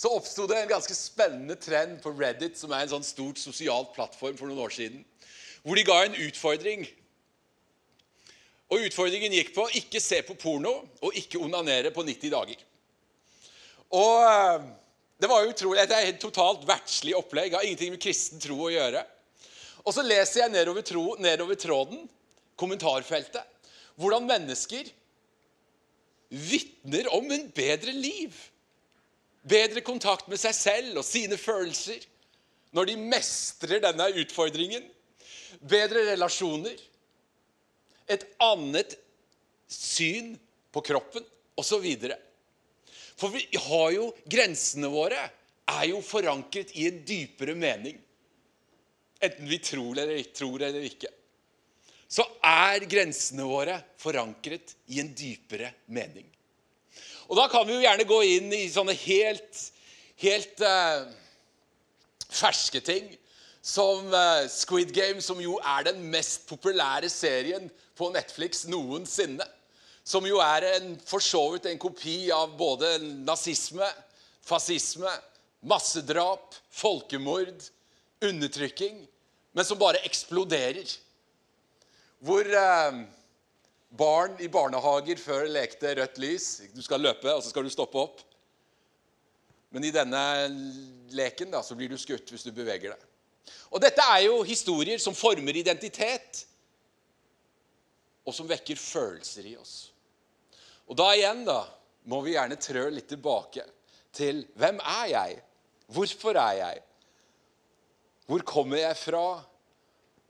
så 0.00 0.10
oppsto 0.16 0.46
det 0.48 0.56
en 0.56 0.72
ganske 0.72 0.96
spennende 0.96 1.54
trend 1.60 1.98
på 2.02 2.14
Reddit, 2.16 2.56
som 2.58 2.72
er 2.72 2.86
en 2.86 2.94
sånn 2.94 3.04
stort 3.04 3.38
sosialt 3.38 3.92
plattform 3.94 4.38
for 4.38 4.48
noen 4.48 4.64
år 4.64 4.72
siden, 4.72 5.04
hvor 5.60 5.76
de 5.76 5.84
ga 5.84 5.98
en 6.06 6.16
utfordring. 6.24 6.86
Og 8.70 8.86
Utfordringen 8.86 9.34
gikk 9.34 9.52
på 9.52 9.66
ikke 9.76 10.00
se 10.00 10.22
på 10.24 10.36
porno 10.40 10.72
og 11.02 11.16
ikke 11.18 11.42
onanere 11.42 11.90
på 11.92 12.04
90 12.06 12.32
dager. 12.32 12.60
Og 13.96 14.22
eh, 14.24 14.68
det 15.20 15.28
var 15.28 15.42
jo 15.44 15.52
utrolig, 15.52 15.88
Det 15.88 15.98
et 15.98 16.20
totalt 16.22 16.62
verdslig 16.68 17.16
opplegg. 17.18 17.54
Har 17.54 17.66
ingenting 17.66 17.94
med 17.96 18.02
kristen 18.02 18.40
tro 18.40 18.56
å 18.66 18.72
gjøre. 18.72 19.02
Og 19.84 19.94
så 19.96 20.04
leser 20.04 20.44
jeg 20.44 20.54
nedover, 20.54 20.84
tro, 20.86 21.04
nedover 21.20 21.56
tråden, 21.58 22.04
kommentarfeltet, 22.60 23.44
hvordan 23.96 24.26
mennesker 24.28 24.88
vitner 26.30 27.08
om 27.16 27.30
en 27.32 27.46
bedre 27.56 27.92
liv. 27.96 28.36
Bedre 29.40 29.80
kontakt 29.80 30.28
med 30.28 30.40
seg 30.40 30.54
selv 30.54 31.00
og 31.00 31.06
sine 31.06 31.38
følelser 31.40 32.04
når 32.76 32.92
de 32.92 32.96
mestrer 33.02 33.82
denne 33.82 34.10
utfordringen. 34.22 34.84
Bedre 35.60 36.04
relasjoner. 36.12 36.76
Et 38.10 38.24
annet 38.42 38.94
syn 39.70 40.34
på 40.74 40.82
kroppen 40.86 41.24
osv. 41.58 41.88
For 43.20 43.32
vi 43.34 43.44
har 43.68 43.90
jo 43.92 44.08
grensene 44.32 44.88
våre 44.88 45.20
er 45.70 45.86
jo 45.90 46.00
forankret 46.04 46.72
i 46.80 46.88
en 46.88 47.02
dypere 47.06 47.54
mening. 47.58 47.98
Enten 49.20 49.48
vi 49.48 49.58
tror 49.60 49.98
eller, 49.98 50.22
tror 50.32 50.62
eller 50.64 50.86
ikke. 50.88 51.10
Så 52.10 52.24
er 52.42 52.88
grensene 52.90 53.44
våre 53.46 53.76
forankret 54.00 54.74
i 54.90 54.98
en 55.02 55.12
dypere 55.14 55.70
mening. 55.92 56.26
Og 57.30 57.36
da 57.38 57.46
kan 57.52 57.66
vi 57.68 57.76
jo 57.76 57.84
gjerne 57.84 58.08
gå 58.08 58.20
inn 58.26 58.50
i 58.56 58.64
sånne 58.72 58.96
helt, 59.04 59.60
helt 60.24 60.64
uh, 60.66 61.04
ferske 62.26 62.82
ting. 62.82 63.12
Som 63.62 64.08
uh, 64.10 64.48
Squid 64.50 64.90
Game, 64.96 65.20
som 65.22 65.38
jo 65.44 65.60
er 65.60 65.86
den 65.92 66.00
mest 66.10 66.48
populære 66.48 67.12
serien 67.12 67.68
på 67.94 68.08
Netflix 68.16 68.64
noensinne. 68.66 69.46
Som 70.04 70.26
jo 70.26 70.40
er 70.42 70.66
en, 70.76 70.94
for 71.06 71.22
så 71.22 71.42
vidt 71.54 71.68
en 71.70 71.80
kopi 71.80 72.30
av 72.34 72.56
både 72.58 72.96
nazisme, 73.26 73.86
fascisme, 74.44 75.10
massedrap, 75.60 76.56
folkemord, 76.72 77.68
undertrykking, 78.24 79.02
men 79.52 79.66
som 79.66 79.78
bare 79.80 80.02
eksploderer. 80.06 80.88
Hvor 82.24 82.46
eh, 82.46 83.00
barn 83.90 84.36
i 84.40 84.48
barnehager 84.48 85.18
før 85.20 85.48
lekte 85.50 85.94
rødt 85.98 86.18
lys. 86.22 86.48
Du 86.74 86.82
skal 86.82 87.02
løpe, 87.02 87.32
og 87.32 87.42
så 87.42 87.50
skal 87.50 87.66
du 87.66 87.72
stoppe 87.72 87.98
opp. 87.98 88.22
Men 89.70 89.86
i 89.86 89.94
denne 89.94 90.22
leken 91.14 91.52
da, 91.52 91.62
så 91.62 91.76
blir 91.78 91.90
du 91.90 91.98
skutt 91.98 92.30
hvis 92.30 92.46
du 92.46 92.52
beveger 92.54 92.94
deg. 92.94 93.06
Og 93.70 93.82
Dette 93.82 94.02
er 94.14 94.24
jo 94.26 94.40
historier 94.46 94.98
som 95.02 95.14
former 95.14 95.56
identitet, 95.58 96.44
og 98.26 98.34
som 98.36 98.48
vekker 98.48 98.78
følelser 98.78 99.48
i 99.50 99.56
oss. 99.58 99.90
Og 100.90 100.98
da 100.98 101.12
igjen 101.14 101.44
da, 101.46 101.62
må 102.10 102.20
vi 102.24 102.34
gjerne 102.34 102.58
trø 102.60 102.88
litt 102.90 103.08
tilbake 103.12 103.64
til 104.16 104.42
hvem 104.58 104.80
er 104.82 105.06
jeg? 105.12 105.40
Hvorfor 105.90 106.38
er 106.38 106.56
jeg? 106.58 106.82
Hvor 108.26 108.44
kommer 108.46 108.80
jeg 108.80 108.96
fra? 108.98 109.24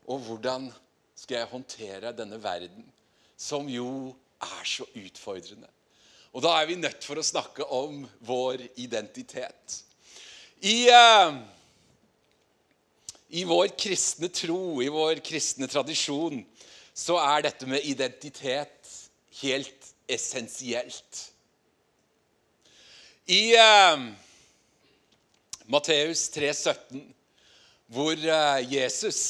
Og 0.09 0.25
hvordan 0.25 0.67
skal 1.15 1.37
jeg 1.37 1.51
håndtere 1.51 2.13
denne 2.17 2.39
verden, 2.41 2.85
som 3.37 3.69
jo 3.69 4.11
er 4.41 4.65
så 4.65 4.87
utfordrende? 4.97 5.69
Og 6.31 6.43
da 6.45 6.55
er 6.57 6.69
vi 6.69 6.79
nødt 6.79 7.03
for 7.03 7.19
å 7.19 7.25
snakke 7.25 7.65
om 7.75 8.05
vår 8.25 8.63
identitet. 8.79 9.81
I, 10.63 10.87
uh, 10.89 11.35
I 13.35 13.43
vår 13.47 13.73
kristne 13.79 14.29
tro, 14.33 14.79
i 14.81 14.89
vår 14.91 15.21
kristne 15.25 15.67
tradisjon, 15.69 16.41
så 16.93 17.17
er 17.21 17.45
dette 17.45 17.67
med 17.69 17.85
identitet 17.87 18.89
helt 19.41 19.91
essensielt. 20.11 21.21
I 23.31 23.53
eh, 23.55 24.03
Matteus 25.71 26.25
3,17, 26.35 27.05
hvor 27.91 28.17
eh, 28.17 28.73
Jesus 28.73 29.21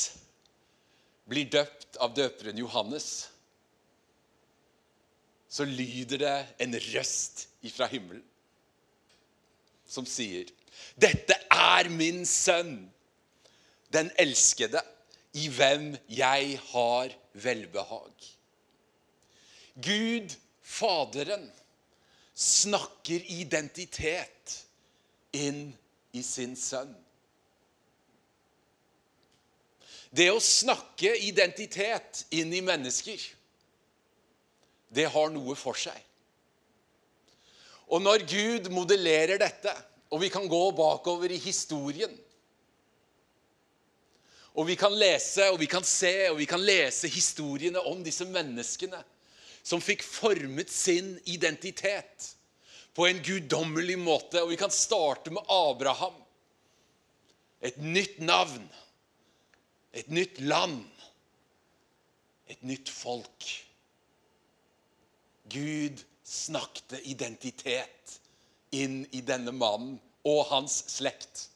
blir 1.29 1.51
døpt 1.53 1.99
av 2.01 2.15
døperen 2.17 2.57
Johannes, 2.57 3.11
så 5.51 5.67
lyder 5.67 6.23
det 6.23 6.35
en 6.63 6.75
røst 6.95 7.45
ifra 7.67 7.85
himmelen 7.91 8.23
som 9.91 10.07
sier 10.07 10.47
Dette 10.95 11.35
er 11.51 11.89
min 11.91 12.23
sønn, 12.27 12.87
den 13.91 14.09
elskede, 14.19 14.79
i 15.37 15.47
hvem 15.51 15.93
jeg 16.11 16.57
har 16.71 17.13
velbehag. 17.33 18.29
Gud 19.75 20.35
Faderen 20.71 21.49
snakker 22.37 23.23
identitet 23.33 24.55
inn 25.35 25.71
i 26.15 26.23
sin 26.23 26.55
sønn. 26.55 26.93
Det 30.11 30.27
å 30.31 30.39
snakke 30.43 31.13
identitet 31.27 32.25
inn 32.35 32.51
i 32.55 32.63
mennesker, 32.63 33.19
det 34.91 35.07
har 35.11 35.29
noe 35.31 35.55
for 35.59 35.77
seg. 35.79 35.95
Og 37.91 38.03
når 38.03 38.25
Gud 38.27 38.67
modellerer 38.71 39.39
dette, 39.39 39.71
og 40.11 40.19
vi 40.23 40.31
kan 40.31 40.47
gå 40.51 40.63
bakover 40.75 41.31
i 41.31 41.39
historien 41.39 42.11
Og 44.55 44.67
vi 44.67 44.75
kan 44.75 44.93
lese 44.97 45.47
og 45.51 45.59
vi 45.61 45.67
kan 45.71 45.85
se 45.87 46.13
og 46.29 46.37
vi 46.41 46.47
kan 46.49 46.61
lese 46.63 47.07
historiene 47.11 47.79
om 47.87 48.01
disse 48.03 48.27
menneskene 48.27 48.99
som 49.63 49.83
fikk 49.83 50.03
formet 50.03 50.71
sin 50.73 51.13
identitet 51.29 52.31
på 52.97 53.07
en 53.07 53.21
guddommelig 53.23 53.97
måte. 54.01 54.41
Og 54.43 54.51
vi 54.51 54.59
kan 54.59 54.73
starte 54.73 55.31
med 55.31 55.45
Abraham. 55.47 56.17
Et 57.61 57.77
nytt 57.77 58.17
navn, 58.19 58.63
et 59.93 60.09
nytt 60.09 60.39
land, 60.41 60.81
et 62.49 62.63
nytt 62.65 62.89
folk. 62.89 63.45
Gud 65.51 66.01
snakket 66.25 67.05
identitet 67.05 68.17
inn 68.73 69.03
i 69.13 69.21
denne 69.21 69.53
mannen 69.53 69.99
og 70.25 70.45
hans 70.49 70.79
slekt 70.89 71.50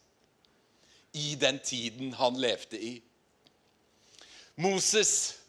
i 1.16 1.36
den 1.40 1.60
tiden 1.64 2.14
han 2.20 2.38
levde 2.40 2.80
i. 2.80 2.94
Moses, 4.56 5.40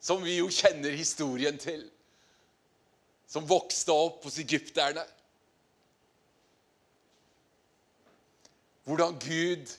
som 0.00 0.22
vi 0.24 0.36
jo 0.38 0.48
kjenner 0.52 0.96
historien 0.96 1.58
til, 1.60 1.82
som 3.28 3.48
vokste 3.48 3.92
opp 3.92 4.24
hos 4.28 4.38
egypterne. 4.40 5.02
Hvordan 8.86 9.18
Gud 9.20 9.72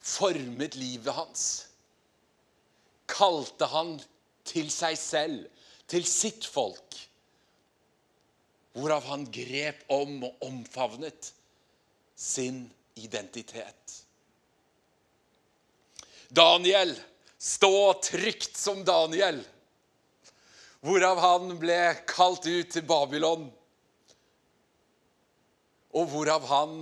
formet 0.00 0.76
livet 0.76 1.14
hans. 1.14 1.44
Kalte 3.10 3.68
han 3.70 3.96
til 4.48 4.70
seg 4.72 4.98
selv, 4.98 5.46
til 5.90 6.06
sitt 6.06 6.46
folk. 6.46 6.96
Hvorav 8.74 9.06
han 9.10 9.26
grep 9.34 9.82
om 9.90 10.20
og 10.26 10.44
omfavnet 10.46 11.32
sin 12.14 12.64
identitet. 13.00 13.99
Daniel, 16.30 16.94
stå 17.38 17.92
trygt 18.04 18.56
som 18.56 18.84
Daniel 18.84 19.42
hvorav 20.84 21.20
han 21.20 21.56
ble 21.60 21.78
kalt 22.08 22.46
ut 22.48 22.70
til 22.72 22.84
Babylon, 22.88 23.48
og 25.90 26.06
hvorav 26.12 26.46
han 26.48 26.76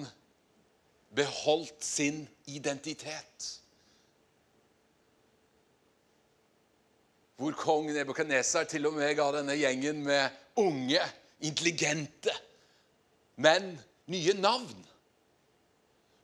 beholdt 1.17 1.83
sin 1.85 2.23
identitet. 2.47 3.55
Hvor 7.39 7.55
kong 7.59 7.93
Nebukadnesar 7.95 8.67
til 8.71 8.89
og 8.91 8.97
med 8.99 9.15
ga 9.19 9.29
denne 9.39 9.55
gjengen 9.59 10.03
med 10.07 10.35
unge, 10.59 11.03
intelligente, 11.47 12.35
menn 13.39 13.77
nye 14.11 14.35
navn 14.35 14.87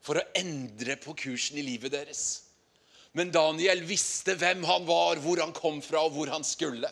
for 0.05 0.19
å 0.19 0.27
endre 0.37 0.99
på 1.01 1.15
kursen 1.17 1.61
i 1.63 1.65
livet 1.65 1.95
deres. 1.95 2.44
Men 3.15 3.31
Daniel 3.31 3.85
visste 3.87 4.35
hvem 4.35 4.65
han 4.67 4.87
var, 4.89 5.21
hvor 5.23 5.39
han 5.39 5.55
kom 5.55 5.79
fra, 5.85 6.03
og 6.03 6.17
hvor 6.17 6.33
han 6.35 6.43
skulle. 6.47 6.91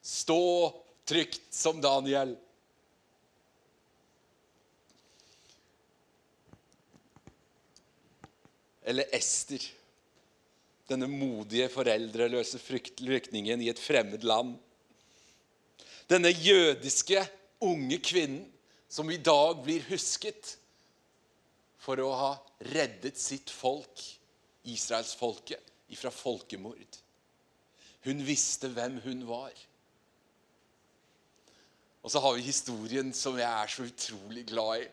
Stå 0.00 0.72
trygt 1.04 1.52
som 1.52 1.82
Daniel. 1.84 2.32
Eller 8.84 9.12
Ester, 9.16 9.60
denne 10.88 11.08
modige, 11.08 11.68
foreldreløse 11.72 12.60
flyktningen 12.60 13.60
i 13.64 13.70
et 13.72 13.80
fremmed 13.80 14.24
land. 14.24 14.56
Denne 16.08 16.32
jødiske 16.32 17.20
unge 17.64 18.00
kvinnen 18.04 18.44
som 18.88 19.08
i 19.10 19.20
dag 19.20 19.60
blir 19.64 19.84
husket 19.88 20.56
for 21.80 22.00
å 22.00 22.12
ha 22.16 22.34
reddet 22.72 23.18
sitt 23.20 23.52
folk, 23.52 24.00
israelsfolket, 24.64 25.72
ifra 25.92 26.10
folkemord. 26.14 26.98
Hun 28.04 28.20
visste 28.26 28.68
hvem 28.72 28.98
hun 29.04 29.24
var. 29.28 29.52
Og 32.04 32.12
så 32.12 32.20
har 32.20 32.36
vi 32.36 32.44
historien 32.44 33.12
som 33.16 33.38
jeg 33.40 33.48
er 33.48 33.72
så 33.72 33.86
utrolig 33.88 34.44
glad 34.48 34.84
i. 34.84 34.88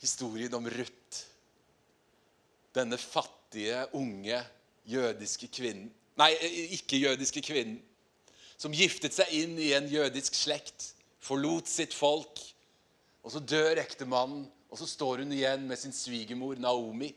Historien 0.00 0.54
om 0.56 0.68
Ruth. 0.72 1.24
Denne 2.74 2.98
fattige, 3.00 3.84
unge 3.96 4.40
jødiske 4.88 5.48
kvinnen 5.52 5.92
Nei, 6.18 6.32
ikke-jødiske 6.74 7.42
kvinnen. 7.46 7.78
Som 8.58 8.74
giftet 8.74 9.14
seg 9.14 9.30
inn 9.38 9.54
i 9.62 9.70
en 9.76 9.86
jødisk 9.86 10.34
slekt, 10.34 10.92
forlot 11.22 11.70
sitt 11.70 11.94
folk. 11.94 12.40
Og 13.22 13.30
så 13.30 13.42
dør 13.42 13.78
ektemannen, 13.78 14.48
og 14.68 14.80
så 14.80 14.86
står 14.88 15.24
hun 15.24 15.32
igjen 15.32 15.64
med 15.68 15.80
sin 15.80 15.94
svigermor 15.96 16.58
Naomi. 16.60 17.08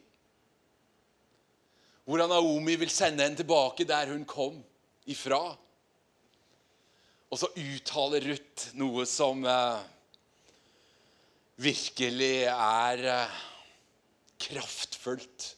Hvordan 2.08 2.32
Naomi 2.32 2.78
vil 2.80 2.92
sende 2.92 3.26
henne 3.26 3.40
tilbake 3.40 3.86
der 3.88 4.10
hun 4.12 4.24
kom 4.26 4.58
ifra. 5.12 5.42
Og 7.32 7.40
så 7.40 7.52
uttaler 7.56 8.26
Ruth 8.32 8.72
noe 8.80 9.06
som 9.08 9.46
eh, 9.48 9.84
virkelig 11.62 12.34
er 12.52 13.06
eh, 13.14 13.38
kraftfullt. 14.48 15.52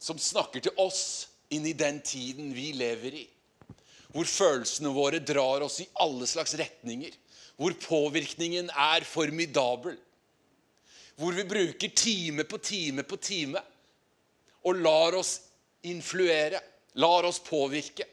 Som 0.00 0.20
snakker 0.20 0.64
til 0.64 0.76
oss 0.82 1.28
inn 1.54 1.66
i 1.68 1.76
den 1.78 2.02
tiden 2.04 2.52
vi 2.56 2.72
lever 2.76 3.20
i. 3.22 3.24
Hvor 4.12 4.28
følelsene 4.28 4.92
våre 4.94 5.20
drar 5.20 5.64
oss 5.66 5.80
i 5.82 5.88
alle 6.02 6.28
slags 6.28 6.54
retninger. 6.58 7.12
Hvor 7.56 7.72
påvirkningen 7.80 8.68
er 8.70 9.04
formidabel. 9.08 9.96
Hvor 11.16 11.32
vi 11.32 11.44
bruker 11.48 11.88
time 11.96 12.44
på 12.44 12.58
time 12.58 13.02
på 13.02 13.16
time 13.16 13.62
og 14.66 14.80
lar 14.82 15.14
oss 15.16 15.38
influere, 15.86 16.60
lar 16.98 17.24
oss 17.24 17.38
påvirke. 17.40 18.04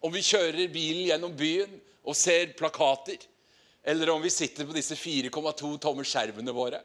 Om 0.00 0.14
vi 0.14 0.22
kjører 0.22 0.70
bilen 0.72 1.08
gjennom 1.08 1.34
byen 1.36 1.72
og 2.06 2.16
ser 2.16 2.54
plakater, 2.56 3.18
eller 3.84 4.12
om 4.12 4.22
vi 4.22 4.30
sitter 4.30 4.68
på 4.68 4.76
disse 4.76 4.96
4,2 4.96 5.72
tommer 5.82 6.06
skjermene 6.06 6.54
våre. 6.54 6.80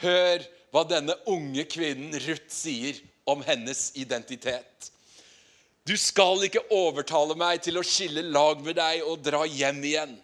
Hør 0.00 0.44
hva 0.72 0.84
denne 0.88 1.16
unge 1.32 1.64
kvinnen 1.68 2.14
Ruth 2.26 2.52
sier 2.52 2.98
om 3.26 3.42
hennes 3.46 3.90
identitet. 3.98 4.92
Du 5.86 5.94
skal 5.98 6.42
ikke 6.46 6.64
overtale 6.74 7.36
meg 7.38 7.62
til 7.64 7.78
å 7.78 7.84
skille 7.86 8.24
lag 8.26 8.62
med 8.64 8.78
deg 8.78 9.04
og 9.06 9.22
dra 9.24 9.44
hjem 9.46 9.82
igjen. 9.86 10.16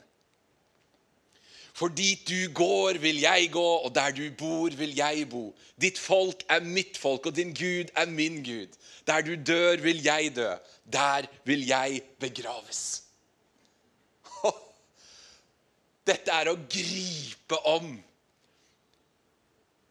For 1.72 1.88
dit 1.88 2.20
du 2.28 2.52
går, 2.52 2.98
vil 3.00 3.22
jeg 3.22 3.48
gå, 3.52 3.68
og 3.84 3.94
der 3.94 4.12
du 4.12 4.26
bor, 4.38 4.70
vil 4.76 4.92
jeg 4.96 5.28
bo. 5.32 5.54
Ditt 5.80 5.98
folk 5.98 6.44
er 6.48 6.60
mitt 6.60 6.98
folk, 7.00 7.26
og 7.26 7.36
din 7.36 7.54
Gud 7.56 7.92
er 7.96 8.06
min 8.06 8.42
Gud. 8.44 8.76
Der 9.06 9.24
du 9.24 9.34
dør, 9.46 9.80
vil 9.80 10.02
jeg 10.04 10.36
dø. 10.36 10.50
Der 10.92 11.26
vil 11.44 11.66
jeg 11.66 12.02
begraves. 12.20 13.02
Dette 16.08 16.34
er 16.34 16.52
å 16.52 16.58
gripe 16.68 17.58
om 17.72 17.94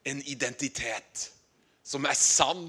en 0.06 0.22
identitet 0.30 1.32
som 1.84 2.06
er 2.06 2.18
sann, 2.18 2.68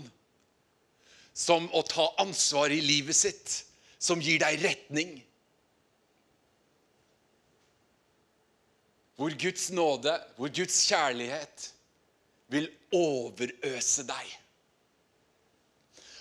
som 1.32 1.68
å 1.72 1.84
ta 1.84 2.08
ansvar 2.20 2.72
i 2.72 2.80
livet 2.84 3.16
sitt, 3.16 3.62
som 4.02 4.20
gir 4.20 4.40
deg 4.42 4.64
retning. 4.64 5.14
Hvor 9.22 9.34
Guds 9.38 9.70
nåde, 9.70 10.12
hvor 10.34 10.50
Guds 10.50 10.80
kjærlighet 10.88 11.68
vil 12.50 12.64
overøse 12.90 14.02
deg. 14.08 14.32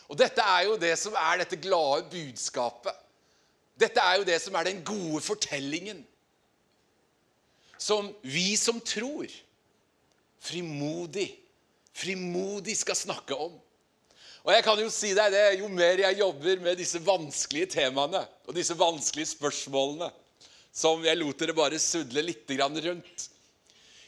Og 0.06 0.20
Dette 0.20 0.44
er 0.46 0.68
jo 0.68 0.76
det 0.78 0.92
som 1.02 1.16
er 1.18 1.40
dette 1.42 1.58
glade 1.58 2.06
budskapet. 2.12 2.94
Dette 3.82 4.04
er 4.06 4.20
jo 4.20 4.28
det 4.28 4.38
som 4.44 4.54
er 4.54 4.70
den 4.70 4.84
gode 4.86 5.24
fortellingen. 5.26 6.04
Som 7.82 8.12
vi 8.22 8.54
som 8.60 8.78
tror, 8.86 9.26
frimodig, 10.38 11.32
frimodig 11.98 12.78
skal 12.78 13.02
snakke 13.02 13.34
om. 13.34 13.58
Og 14.46 14.54
jeg 14.54 14.64
kan 14.68 14.78
Jo 14.78 14.94
si 14.94 15.16
deg 15.18 15.34
det, 15.34 15.46
jo 15.58 15.74
mer 15.74 16.06
jeg 16.06 16.22
jobber 16.22 16.62
med 16.70 16.78
disse 16.78 17.02
vanskelige 17.02 17.74
temaene 17.80 18.28
og 18.46 18.54
disse 18.54 18.78
vanskelige 18.78 19.34
spørsmålene, 19.34 20.14
som 20.72 21.04
jeg 21.04 21.20
lot 21.20 21.40
dere 21.40 21.56
bare 21.56 21.80
sudle 21.80 22.24
litt 22.24 22.50
rundt, 22.50 23.30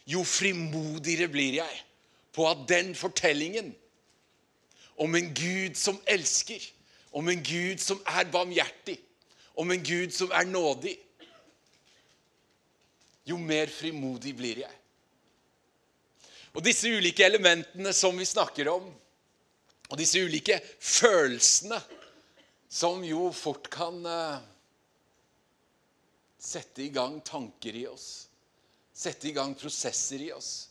jo 0.05 0.23
frimodigere 0.23 1.29
blir 1.31 1.59
jeg 1.61 1.81
på 2.33 2.47
at 2.49 2.67
den 2.67 2.93
fortellingen 2.95 3.73
om 4.95 5.15
en 5.15 5.33
Gud 5.33 5.77
som 5.77 5.99
elsker, 6.05 6.61
om 7.11 7.27
en 7.29 7.43
Gud 7.43 7.81
som 7.81 8.01
er 8.05 8.29
barmhjertig, 8.31 8.97
om 9.55 9.71
en 9.71 9.83
Gud 9.83 10.13
som 10.13 10.31
er 10.31 10.45
nådig, 10.45 10.97
jo 13.25 13.37
mer 13.37 13.71
frimodig 13.71 14.33
blir 14.35 14.63
jeg. 14.65 14.79
Og 16.53 16.61
disse 16.65 16.89
ulike 16.89 17.25
elementene 17.25 17.93
som 17.95 18.17
vi 18.17 18.25
snakker 18.27 18.69
om, 18.69 18.89
og 19.89 19.99
disse 19.99 20.21
ulike 20.21 20.59
følelsene 20.79 21.79
som 22.69 23.03
jo 23.05 23.29
fort 23.35 23.69
kan 23.73 23.99
uh, 24.05 24.41
sette 26.43 26.83
i 26.83 26.89
gang 26.89 27.21
tanker 27.21 27.75
i 27.75 27.85
oss, 27.87 28.27
sette 28.93 29.29
i 29.29 29.31
gang 29.31 29.55
prosesser 29.55 30.21
i 30.21 30.31
oss, 30.35 30.69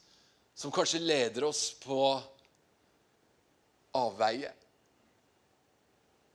som 0.55 0.73
kanskje 0.75 1.01
leder 1.01 1.45
oss 1.49 1.73
på 1.81 2.21
avveie. 3.97 4.53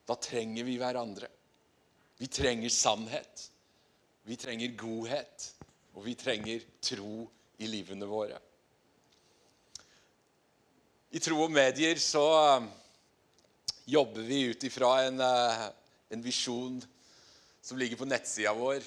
Da 0.08 0.16
trenger 0.16 0.66
vi 0.66 0.78
hverandre. 0.82 1.30
Vi 2.18 2.28
trenger 2.28 2.74
sannhet. 2.74 3.46
Vi 4.24 4.36
trenger 4.40 4.74
godhet. 4.80 5.54
Og 5.94 6.06
vi 6.06 6.16
trenger 6.18 6.64
tro 6.82 7.28
i 7.58 7.70
livene 7.70 8.08
våre. 8.10 8.40
I 11.12 11.22
Tro 11.24 11.40
og 11.46 11.52
medier 11.54 11.98
så 12.02 12.24
um, 12.60 12.68
jobber 13.88 14.26
vi 14.28 14.42
ut 14.52 14.64
ifra 14.68 14.92
en, 15.08 15.22
uh, 15.24 15.70
en 16.14 16.24
visjon 16.24 16.82
som 17.64 17.80
ligger 17.80 17.98
på 17.98 18.08
nettsida 18.08 18.52
vår, 18.54 18.84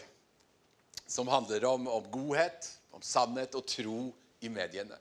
som 1.11 1.29
handler 1.29 1.65
om, 1.67 1.89
om 1.91 2.11
godhet, 2.13 2.69
om 2.95 3.03
sannhet 3.03 3.55
og 3.59 3.67
tro 3.67 4.01
i 4.41 4.51
mediene. 4.53 4.97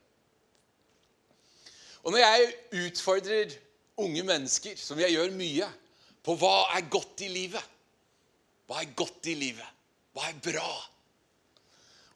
Og 2.03 2.13
når 2.15 2.23
jeg 2.23 2.53
utfordrer 2.85 3.53
unge 3.99 4.23
mennesker, 4.23 4.77
som 4.79 4.99
jeg 5.01 5.13
gjør 5.13 5.35
mye, 5.35 5.67
på 6.25 6.35
hva 6.39 6.55
er 6.75 6.87
godt 6.91 7.21
i 7.23 7.29
livet 7.31 7.75
Hva 8.67 8.81
er 8.83 8.89
godt 8.93 9.29
i 9.31 9.33
livet? 9.39 9.65
Hva 10.13 10.27
er 10.29 10.41
bra? 10.43 10.71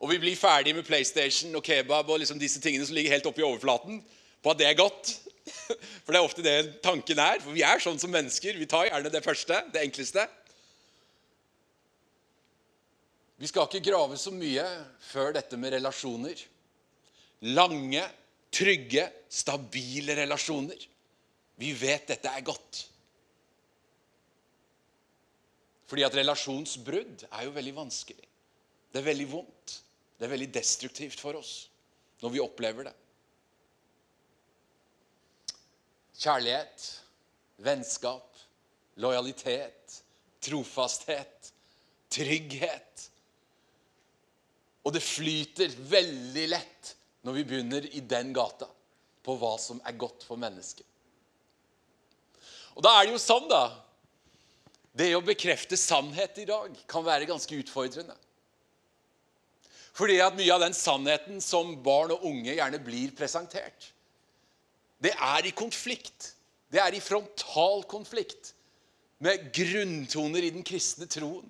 Og 0.03 0.11
vi 0.11 0.19
blir 0.21 0.37
ferdig 0.37 0.75
med 0.75 0.85
PlayStation 0.85 1.55
og 1.55 1.63
kebab 1.65 2.09
og 2.11 2.19
liksom 2.21 2.37
disse 2.41 2.59
tingene 2.61 2.85
som 2.85 2.93
ligger 2.97 3.15
helt 3.15 3.25
oppe 3.29 3.41
i 3.41 3.45
overflaten, 3.47 4.01
på 4.43 4.51
at 4.51 4.59
det 4.59 4.67
er 4.67 4.77
godt. 4.77 5.13
For 6.03 6.11
det 6.11 6.19
er 6.19 6.27
ofte 6.27 6.45
det 6.45 6.55
tanken 6.83 7.19
er. 7.23 7.39
For 7.41 7.55
vi 7.55 7.63
er 7.65 7.81
sånn 7.81 7.97
som 8.01 8.11
mennesker. 8.13 8.59
Vi 8.59 8.67
tar 8.69 8.89
gjerne 8.89 9.11
det 9.13 9.23
første, 9.25 9.63
det 9.73 9.81
enkleste. 9.87 10.27
Vi 13.43 13.49
skal 13.51 13.67
ikke 13.67 13.89
grave 13.89 14.15
så 14.15 14.31
mye 14.31 14.63
før 15.03 15.33
dette 15.35 15.57
med 15.59 15.73
relasjoner. 15.75 16.39
Lange, 17.51 18.05
trygge, 18.55 19.03
stabile 19.27 20.15
relasjoner. 20.15 20.85
Vi 21.59 21.73
vet 21.75 22.07
dette 22.07 22.31
er 22.31 22.45
godt. 22.47 22.85
Fordi 25.91 26.07
at 26.07 26.15
relasjonsbrudd 26.21 27.27
er 27.27 27.43
jo 27.43 27.51
veldig 27.59 27.75
vanskelig. 27.83 28.31
Det 28.93 29.01
er 29.01 29.09
veldig 29.11 29.29
vondt. 29.35 29.75
Det 30.15 30.29
er 30.29 30.35
veldig 30.37 30.51
destruktivt 30.55 31.19
for 31.19 31.35
oss 31.43 31.53
når 32.23 32.31
vi 32.31 32.39
opplever 32.39 32.87
det. 32.87 32.97
Kjærlighet, 36.23 36.91
vennskap, 37.67 38.45
lojalitet, 39.03 39.99
trofasthet, 40.39 41.51
trygghet. 42.07 43.09
Og 44.83 44.93
det 44.95 45.03
flyter 45.03 45.71
veldig 45.89 46.47
lett 46.51 46.93
når 47.23 47.37
vi 47.37 47.45
begynner 47.47 47.85
i 47.95 48.01
den 48.03 48.33
gata. 48.35 48.69
på 49.23 49.37
hva 49.39 49.53
som 49.55 49.77
er 49.87 49.95
godt 49.95 50.25
for 50.27 50.35
mennesket. 50.35 50.83
Og 52.75 52.83
da 52.83 52.91
er 52.97 53.05
det 53.05 53.13
jo 53.13 53.21
sånn, 53.23 53.47
da 53.47 53.79
Det 54.93 55.07
å 55.15 55.23
bekrefte 55.25 55.77
sannhet 55.79 56.37
i 56.37 56.45
dag 56.45 56.75
kan 56.85 57.01
være 57.01 57.25
ganske 57.25 57.55
utfordrende. 57.55 58.13
Fordi 59.97 60.19
at 60.21 60.35
mye 60.37 60.53
av 60.53 60.61
den 60.61 60.75
sannheten 60.77 61.41
som 61.41 61.71
barn 61.81 62.11
og 62.13 62.25
unge 62.29 62.53
gjerne 62.53 62.77
blir 62.83 63.15
presentert, 63.17 63.87
det 65.01 65.15
er 65.17 65.47
i 65.49 65.55
konflikt. 65.57 66.35
Det 66.69 66.77
er 66.77 66.93
i 66.93 67.01
frontal 67.01 67.81
konflikt 67.89 68.53
med 69.17 69.49
grunntoner 69.55 70.45
i 70.45 70.53
den 70.53 70.65
kristne 70.67 71.09
troen. 71.09 71.49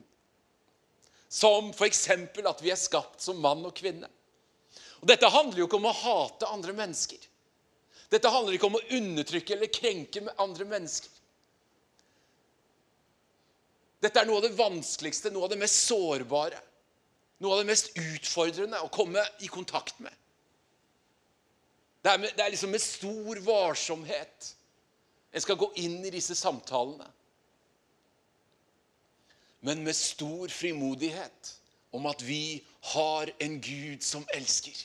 Som 1.34 1.72
f.eks. 1.74 2.04
at 2.46 2.62
vi 2.62 2.70
er 2.70 2.78
skapt 2.78 3.24
som 3.26 3.40
mann 3.42 3.64
og 3.66 3.74
kvinne. 3.74 4.10
Og 5.02 5.10
Dette 5.10 5.32
handler 5.34 5.64
jo 5.64 5.66
ikke 5.66 5.80
om 5.80 5.90
å 5.90 5.98
hate 5.98 6.50
andre 6.54 6.76
mennesker. 6.78 7.18
Dette 8.14 8.30
handler 8.30 8.54
ikke 8.54 8.70
om 8.70 8.78
å 8.78 8.84
undertrykke 8.94 9.56
eller 9.56 9.72
krenke 9.74 10.22
med 10.22 10.38
andre 10.38 10.68
mennesker. 10.70 11.10
Dette 14.04 14.20
er 14.20 14.28
noe 14.28 14.42
av 14.42 14.46
det 14.46 14.54
vanskeligste, 14.60 15.32
noe 15.34 15.48
av 15.48 15.54
det 15.54 15.58
mest 15.64 15.88
sårbare, 15.88 16.60
noe 17.42 17.56
av 17.56 17.64
det 17.64 17.70
mest 17.72 17.96
utfordrende 17.98 18.84
å 18.84 18.92
komme 18.94 19.24
i 19.42 19.50
kontakt 19.50 20.04
med. 20.04 20.14
Det 22.04 22.12
er, 22.12 22.20
med, 22.20 22.36
det 22.36 22.46
er 22.46 22.54
liksom 22.54 22.74
med 22.76 22.84
stor 22.84 23.42
varsomhet 23.46 24.54
en 25.34 25.42
skal 25.42 25.58
gå 25.58 25.72
inn 25.82 26.02
i 26.06 26.12
disse 26.14 26.36
samtalene 26.38 27.08
men 29.66 29.84
med 29.84 29.96
stor 29.96 30.52
frimodighet 30.52 31.54
om 31.96 32.06
at 32.10 32.22
vi 32.22 32.64
har 32.94 33.30
en 33.40 33.62
Gud 33.64 34.04
som 34.04 34.26
elsker. 34.36 34.76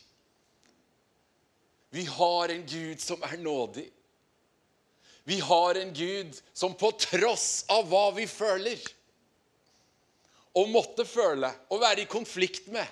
Vi 1.90 2.04
har 2.04 2.52
en 2.54 2.62
Gud 2.66 3.00
som 3.02 3.22
er 3.26 3.36
nådig. 3.42 3.88
Vi 5.24 5.40
har 5.40 5.74
en 5.74 5.90
Gud 5.94 6.38
som 6.52 6.78
på 6.78 6.92
tross 6.94 7.64
av 7.68 7.90
hva 7.90 8.04
vi 8.14 8.28
føler, 8.30 8.78
og 10.54 10.70
måtte 10.70 11.04
føle 11.04 11.50
og 11.74 11.82
være 11.82 12.06
i 12.06 12.10
konflikt 12.10 12.70
med, 12.70 12.86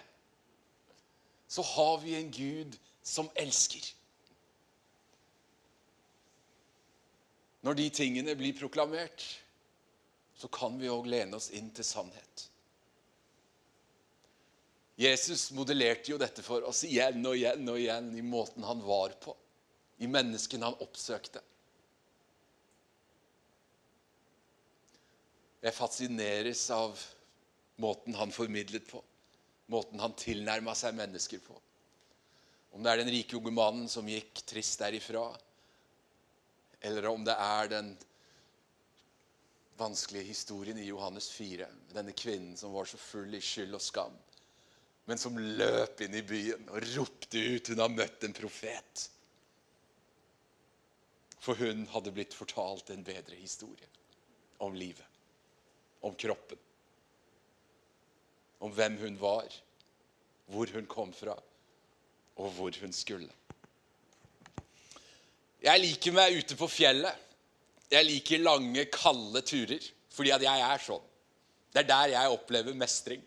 så 1.47 1.63
har 1.63 2.03
vi 2.03 2.19
en 2.19 2.35
Gud 2.35 2.75
som 3.07 3.31
elsker. 3.39 3.93
Når 7.63 7.79
de 7.79 7.91
tingene 7.95 8.35
blir 8.39 8.59
proklamert, 8.59 9.23
så 10.37 10.49
kan 10.53 10.77
vi 10.79 10.91
òg 10.93 11.09
lene 11.09 11.39
oss 11.39 11.49
inn 11.57 11.71
til 11.75 11.85
sannhet. 11.87 12.47
Jesus 14.97 15.51
modellerte 15.53 16.13
jo 16.13 16.21
dette 16.21 16.45
for 16.45 16.65
oss 16.69 16.83
igjen 16.89 17.21
og 17.29 17.37
igjen 17.37 17.69
og 17.69 17.81
igjen 17.81 18.09
i 18.17 18.25
måten 18.25 18.65
han 18.65 18.81
var 18.85 19.13
på, 19.21 19.35
i 20.01 20.09
menneskene 20.09 20.69
han 20.69 20.81
oppsøkte. 20.85 21.43
Jeg 25.65 25.77
fascineres 25.77 26.63
av 26.73 26.97
måten 27.83 28.17
han 28.17 28.33
formidlet 28.33 28.87
på, 28.89 29.03
måten 29.73 30.01
han 30.01 30.17
tilnærma 30.17 30.77
seg 30.79 30.97
mennesker 30.97 31.41
på. 31.45 31.57
Om 32.77 32.85
det 32.85 32.93
er 32.93 33.01
den 33.01 33.13
rike 33.13 33.37
unge 33.39 33.53
mannen 33.57 33.89
som 33.89 34.09
gikk 34.09 34.45
trist 34.49 34.81
derifra, 34.81 35.31
eller 36.85 37.09
om 37.09 37.25
det 37.25 37.37
er 37.41 37.73
den 37.73 37.95
vanskelige 39.77 40.25
historien 40.25 40.79
i 40.79 40.87
Johannes 40.89 41.31
4. 41.31 41.67
Denne 41.93 42.13
kvinnen 42.13 42.57
som 42.57 42.73
var 42.73 42.89
så 42.89 42.99
full 43.01 43.35
i 43.35 43.41
skyld 43.41 43.77
og 43.77 43.83
skam, 43.83 44.15
men 45.07 45.21
som 45.21 45.39
løp 45.39 46.01
inn 46.03 46.17
i 46.19 46.25
byen 46.27 46.69
og 46.73 46.87
ropte 46.97 47.39
ut 47.39 47.71
hun 47.71 47.83
har 47.85 47.93
møtt 47.93 48.25
en 48.27 48.37
profet. 48.37 49.05
For 51.39 51.59
hun 51.61 51.85
hadde 51.93 52.15
blitt 52.15 52.35
fortalt 52.35 52.91
en 52.91 53.05
bedre 53.07 53.37
historie 53.39 53.87
om 54.65 54.75
livet, 54.75 55.05
om 56.01 56.15
kroppen, 56.19 56.59
om 58.65 58.73
hvem 58.73 58.97
hun 59.05 59.21
var, 59.21 59.47
hvor 60.51 60.71
hun 60.75 60.89
kom 60.91 61.13
fra, 61.15 61.37
og 62.37 62.51
hvor 62.57 62.75
hun 62.81 62.93
skulle. 62.93 63.31
Jeg 65.63 65.83
liker 65.83 66.15
meg 66.15 66.37
ute 66.39 66.57
på 66.59 66.69
fjellet. 66.71 67.26
Jeg 67.91 68.07
liker 68.09 68.43
lange, 68.43 68.89
kalde 68.93 69.43
turer 69.47 69.93
fordi 70.17 70.33
at 70.33 70.43
jeg 70.47 70.63
er 70.65 70.81
sånn. 70.81 71.03
Det 71.75 71.83
er 71.83 71.89
der 71.91 72.13
jeg 72.15 72.33
opplever 72.33 72.77
mestring. 72.79 73.21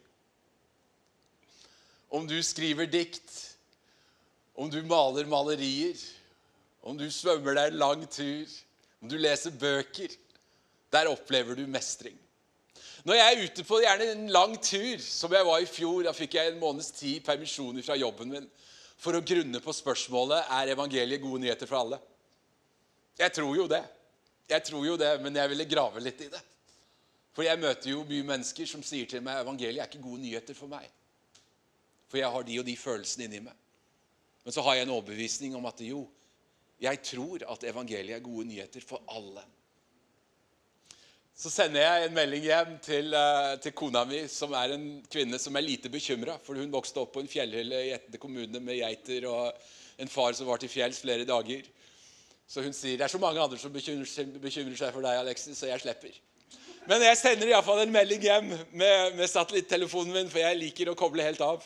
Om 2.09 2.25
du 2.25 2.39
skriver 2.41 2.89
dikt, 2.89 3.29
om 4.57 4.71
du 4.73 4.79
maler 4.89 5.29
malerier, 5.29 5.99
om 6.81 6.97
du 6.97 7.05
svømmer 7.13 7.53
deg 7.53 7.69
en 7.69 7.77
lang 7.83 8.07
tur, 8.09 8.49
om 9.03 9.11
du 9.11 9.19
leser 9.19 9.53
bøker 9.53 10.15
Der 10.89 11.05
opplever 11.05 11.53
du 11.53 11.67
mestring. 11.69 12.15
Når 13.05 13.15
jeg 13.15 13.33
er 13.35 13.43
ute 13.45 13.63
på 13.63 13.77
gjerne 13.83 14.07
en 14.11 14.31
lang 14.33 14.55
tur, 14.57 14.97
som 14.97 15.31
jeg 15.31 15.45
var 15.45 15.61
i 15.61 15.67
fjor, 15.69 16.01
da 16.07 16.13
fikk 16.17 16.39
jeg 16.39 16.49
en 16.49 16.57
måneds 16.59 16.89
tid 16.97 17.21
permisjon 17.21 17.77
fra 17.85 17.95
jobben 17.99 18.33
min 18.33 18.47
for 18.99 19.15
å 19.15 19.21
grunne 19.21 19.61
på 19.63 19.75
spørsmålet 19.75 20.49
er 20.57 20.73
evangeliet 20.73 21.21
gode 21.21 21.43
nyheter 21.45 21.69
for 21.69 21.77
alle. 21.79 21.99
Jeg 23.21 23.31
tror 23.37 23.53
jo 23.55 23.67
det. 23.69 23.83
Jeg 24.49 24.65
tror 24.65 24.85
jo 24.85 24.95
det, 24.97 25.11
men 25.21 25.35
jeg 25.37 25.51
ville 25.51 25.67
grave 25.69 26.01
litt 26.01 26.23
i 26.25 26.29
det. 26.31 26.41
For 27.35 27.45
jeg 27.45 27.61
møter 27.61 27.91
jo 27.91 28.05
mye 28.07 28.25
mennesker 28.25 28.69
som 28.69 28.81
sier 28.83 29.09
til 29.09 29.21
meg 29.23 29.43
evangeliet 29.43 29.83
er 29.83 29.91
ikke 29.91 30.01
gode 30.03 30.23
nyheter 30.23 30.57
for 30.57 30.71
meg. 30.71 30.87
For 32.09 32.17
jeg 32.17 32.31
har 32.33 32.47
de 32.47 32.57
og 32.59 32.65
de 32.65 32.75
følelsene 32.79 33.27
inni 33.27 33.43
meg. 33.45 33.53
Men 34.43 34.55
så 34.55 34.63
har 34.65 34.79
jeg 34.79 34.87
en 34.87 34.95
overbevisning 34.95 35.55
om 35.55 35.67
at 35.69 35.83
jo, 35.85 36.01
jeg 36.81 37.01
tror 37.05 37.45
at 37.53 37.63
evangeliet 37.69 38.17
er 38.17 38.25
gode 38.25 38.47
nyheter 38.49 38.83
for 38.85 39.03
alle. 39.13 39.43
Så 41.39 41.51
sender 41.53 41.85
jeg 41.85 42.07
en 42.07 42.15
melding 42.17 42.43
hjem 42.49 42.71
til, 42.83 43.13
uh, 43.15 43.53
til 43.63 43.71
kona 43.71 44.01
mi, 44.07 44.25
som 44.27 44.51
er 44.57 44.73
en 44.75 44.87
kvinne 45.07 45.37
som 45.39 45.55
er 45.55 45.63
lite 45.63 45.91
bekymra. 45.91 46.35
For 46.43 46.59
hun 46.59 46.73
vokste 46.73 46.99
opp 46.99 47.13
på 47.15 47.23
en 47.23 47.31
fjellhylle 47.31 47.83
i 47.85 47.93
Etne 47.95 48.19
kommune 48.19 48.59
med 48.59 48.81
geiter 48.81 49.27
og 49.29 49.53
en 50.03 50.11
far 50.11 50.35
som 50.35 50.49
var 50.49 50.59
til 50.59 50.71
fjells 50.71 50.99
flere 50.99 51.27
dager. 51.29 51.63
Så 52.49 52.63
hun 52.65 52.73
sier 52.73 52.97
det 52.97 53.05
er 53.05 53.11
så 53.11 53.21
mange 53.21 53.41
andre 53.41 53.59
som 53.61 53.73
bekymrer 53.73 54.09
seg 54.09 54.93
for 54.95 55.05
deg, 55.05 55.19
Alexis, 55.21 55.57
så 55.59 55.69
jeg 55.69 55.83
slipper. 55.83 56.15
Men 56.89 57.03
jeg 57.05 57.19
sender 57.19 57.51
iallfall 57.51 57.83
en 57.83 57.93
melding 57.93 58.23
hjem 58.25 58.47
med, 58.49 59.17
med 59.19 59.29
satellittelefonen 59.29 60.15
min, 60.15 60.31
for 60.31 60.41
jeg 60.41 60.57
liker 60.57 60.89
å 60.89 60.97
koble 60.97 61.27
helt 61.27 61.43
av 61.45 61.61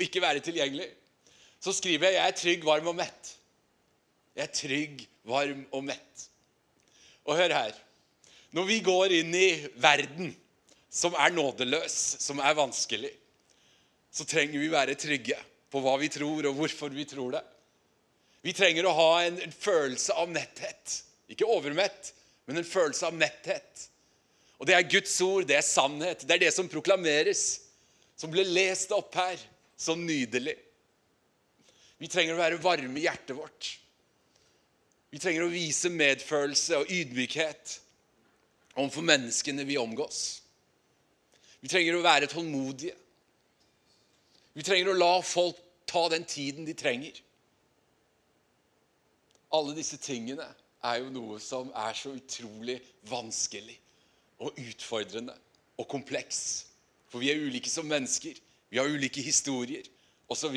og 0.00 0.04
ikke 0.06 0.22
være 0.24 0.40
tilgjengelig. 0.40 0.88
Så 1.60 1.74
skriver 1.76 2.08
jeg 2.08 2.14
'Jeg 2.14 2.28
er 2.28 2.36
trygg, 2.38 2.64
varm 2.64 2.86
og 2.88 2.96
mett'. 2.96 3.34
Jeg 4.36 4.42
er 4.46 4.54
trygg, 4.54 5.08
varm 5.28 5.66
og 5.72 5.84
mett. 5.84 6.28
Og 7.26 7.36
hør 7.36 7.52
her. 7.52 7.74
Når 8.52 8.64
vi 8.64 8.80
går 8.80 9.12
inn 9.20 9.34
i 9.34 9.68
verden 9.76 10.32
som 10.90 11.14
er 11.14 11.30
nådeløs, 11.30 12.16
som 12.18 12.38
er 12.38 12.56
vanskelig, 12.56 13.12
så 14.10 14.24
trenger 14.24 14.58
vi 14.58 14.70
være 14.72 14.96
trygge 14.98 15.36
på 15.70 15.82
hva 15.84 15.98
vi 16.00 16.08
tror, 16.08 16.48
og 16.48 16.56
hvorfor 16.56 16.88
vi 16.88 17.04
tror 17.04 17.36
det. 17.36 17.44
Vi 18.42 18.54
trenger 18.56 18.86
å 18.88 18.96
ha 18.96 19.10
en, 19.26 19.38
følelse 19.52 20.16
av 20.16 20.30
metthet. 20.32 20.96
Ikke 21.30 21.48
overmett, 21.48 22.14
men 22.48 22.60
en 22.60 22.66
følelse 22.66 23.10
av 23.10 23.16
metthet. 23.16 23.86
Og 24.60 24.68
det 24.68 24.76
er 24.76 24.88
Guds 24.92 25.14
ord, 25.24 25.46
det 25.48 25.58
er 25.58 25.66
sannhet. 25.66 26.24
Det 26.24 26.36
er 26.36 26.46
det 26.46 26.54
som 26.56 26.68
proklameres, 26.68 27.44
som 28.16 28.32
ble 28.32 28.44
lest 28.48 28.92
opp 28.96 29.14
her. 29.16 29.40
Så 29.80 29.94
nydelig. 29.96 30.58
Vi 32.00 32.08
trenger 32.08 32.36
å 32.36 32.40
være 32.40 32.58
varme 32.60 33.00
i 33.00 33.06
hjertet 33.06 33.32
vårt. 33.36 33.70
Vi 35.10 35.20
trenger 35.20 35.46
å 35.46 35.52
vise 35.52 35.88
medfølelse 35.92 36.82
og 36.82 36.92
ydmykhet 36.92 37.78
overfor 38.76 39.04
menneskene 39.08 39.64
vi 39.68 39.78
omgås. 39.80 40.20
Vi 41.60 41.68
trenger 41.68 41.96
å 41.96 42.04
være 42.04 42.28
tålmodige. 42.30 42.94
Vi 44.52 44.64
trenger 44.66 44.92
å 44.92 44.98
la 45.00 45.14
folk 45.24 45.58
ta 45.88 46.06
den 46.12 46.24
tiden 46.28 46.68
de 46.68 46.76
trenger. 46.76 47.16
Alle 49.56 49.74
disse 49.74 49.98
tingene 49.98 50.46
er 50.86 51.00
jo 51.02 51.10
noe 51.12 51.38
som 51.42 51.70
er 51.76 51.96
så 51.96 52.12
utrolig 52.16 52.78
vanskelig 53.10 53.76
og 54.40 54.56
utfordrende 54.60 55.34
og 55.80 55.88
kompleks. 55.90 56.66
For 57.10 57.22
vi 57.22 57.32
er 57.32 57.42
ulike 57.42 57.70
som 57.70 57.88
mennesker. 57.90 58.36
Vi 58.70 58.78
har 58.78 58.88
ulike 58.88 59.22
historier 59.24 59.86
osv. 60.30 60.54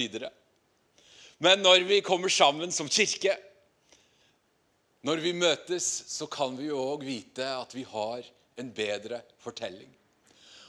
Men 1.44 1.64
når 1.66 1.88
vi 1.90 2.04
kommer 2.06 2.30
sammen 2.30 2.72
som 2.72 2.92
kirke, 2.92 3.34
når 5.04 5.20
vi 5.20 5.34
møtes, 5.36 5.88
så 6.08 6.30
kan 6.32 6.56
vi 6.56 6.70
jo 6.70 6.80
òg 6.80 7.04
vite 7.04 7.44
at 7.44 7.74
vi 7.76 7.84
har 7.90 8.24
en 8.62 8.70
bedre 8.72 9.20
fortelling. 9.44 9.90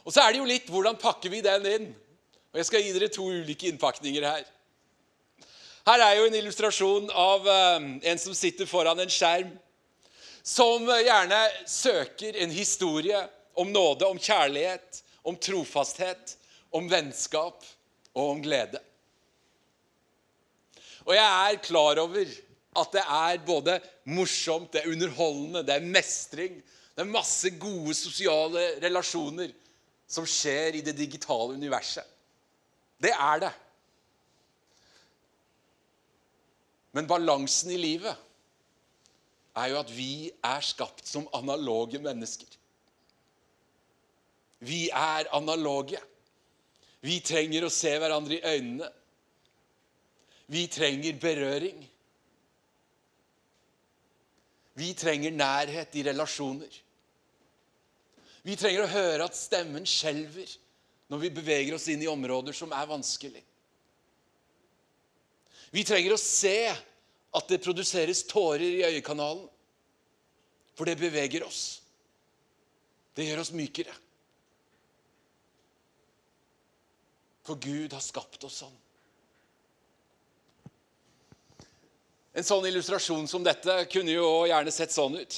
Og 0.05 0.13
så 0.13 0.25
er 0.25 0.33
det 0.33 0.41
jo 0.41 0.49
litt 0.49 0.73
hvordan 0.73 0.99
pakker 1.01 1.31
vi 1.33 1.45
den 1.45 1.69
inn? 1.71 1.87
Og 2.51 2.59
Jeg 2.61 2.69
skal 2.69 2.83
gi 2.83 2.93
dere 2.97 3.13
to 3.13 3.29
ulike 3.31 3.69
innpakninger 3.71 4.27
her. 4.27 4.43
Her 5.85 6.01
er 6.01 6.15
jo 6.17 6.29
en 6.29 6.37
illustrasjon 6.39 7.11
av 7.13 7.49
eh, 7.49 7.87
en 8.11 8.21
som 8.21 8.37
sitter 8.37 8.69
foran 8.69 9.03
en 9.03 9.13
skjerm, 9.13 9.51
som 10.45 10.89
gjerne 10.89 11.41
søker 11.69 12.37
en 12.41 12.53
historie 12.53 13.21
om 13.61 13.69
nåde, 13.73 14.07
om 14.09 14.21
kjærlighet, 14.21 15.03
om 15.25 15.37
trofasthet, 15.37 16.37
om 16.75 16.89
vennskap 16.91 17.65
og 18.15 18.31
om 18.35 18.43
glede. 18.45 18.81
Og 21.05 21.13
jeg 21.17 21.25
er 21.25 21.61
klar 21.65 22.01
over 22.01 22.33
at 22.81 22.97
det 22.97 23.05
er 23.05 23.43
både 23.47 23.77
morsomt, 24.09 24.73
det 24.73 24.83
er 24.83 24.93
underholdende, 24.93 25.63
det 25.67 25.77
er 25.77 25.93
mestring. 25.95 26.57
Det 26.95 27.03
er 27.03 27.11
masse 27.11 27.51
gode 27.61 27.95
sosiale 27.99 28.65
relasjoner 28.83 29.53
som 30.09 30.27
skjer 30.29 30.79
i 30.79 30.83
det 30.87 30.97
digitale 30.97 31.57
universet. 31.59 32.07
Det 33.03 33.13
er 33.13 33.45
det. 33.47 33.53
Men 36.95 37.09
balansen 37.11 37.73
i 37.75 37.79
livet 37.81 38.15
er 39.59 39.71
jo 39.71 39.79
at 39.81 39.91
vi 39.95 40.31
er 40.45 40.63
skapt 40.63 41.07
som 41.11 41.27
analoge 41.35 41.99
mennesker. 42.03 42.51
Vi 44.65 44.87
er 44.89 45.29
analoge. 45.35 45.99
Vi 47.05 47.19
trenger 47.21 47.67
å 47.67 47.73
se 47.73 47.93
hverandre 47.99 48.39
i 48.39 48.55
øynene. 48.55 48.89
Vi 50.55 50.67
trenger 50.73 51.19
berøring. 51.21 51.83
Vi 54.75 54.91
trenger 54.99 55.35
nærhet 55.35 55.95
i 55.99 56.05
relasjoner. 56.07 56.81
Vi 58.45 58.57
trenger 58.61 58.85
å 58.85 58.93
høre 58.93 59.27
at 59.27 59.39
stemmen 59.39 59.87
skjelver 59.89 60.51
når 61.13 61.23
vi 61.23 61.35
beveger 61.37 61.77
oss 61.77 61.87
inn 61.93 62.03
i 62.05 62.11
områder 62.11 62.57
som 62.57 62.73
er 62.77 62.89
vanskelig. 62.91 63.43
Vi 65.75 65.83
trenger 65.83 66.15
å 66.15 66.21
se 66.21 66.71
at 66.71 67.49
det 67.51 67.63
produseres 67.65 68.23
tårer 68.31 68.63
i 68.63 68.85
øyekanalen. 68.87 69.49
For 70.75 70.87
det 70.87 70.99
beveger 70.99 71.43
oss. 71.47 71.81
Det 73.15 73.27
gjør 73.27 73.43
oss 73.43 73.53
mykere. 73.55 73.95
For 77.47 77.59
Gud 77.63 77.93
har 77.95 78.03
skapt 78.03 78.47
oss 78.47 78.63
sånn. 78.63 78.75
En 82.35 82.47
sånn 82.47 82.67
illustrasjon 82.67 83.29
som 83.31 83.45
dette 83.47 83.85
kunne 83.91 84.15
jo 84.17 84.27
gjerne 84.51 84.73
sett 84.75 84.95
sånn 84.95 85.15
ut. 85.21 85.37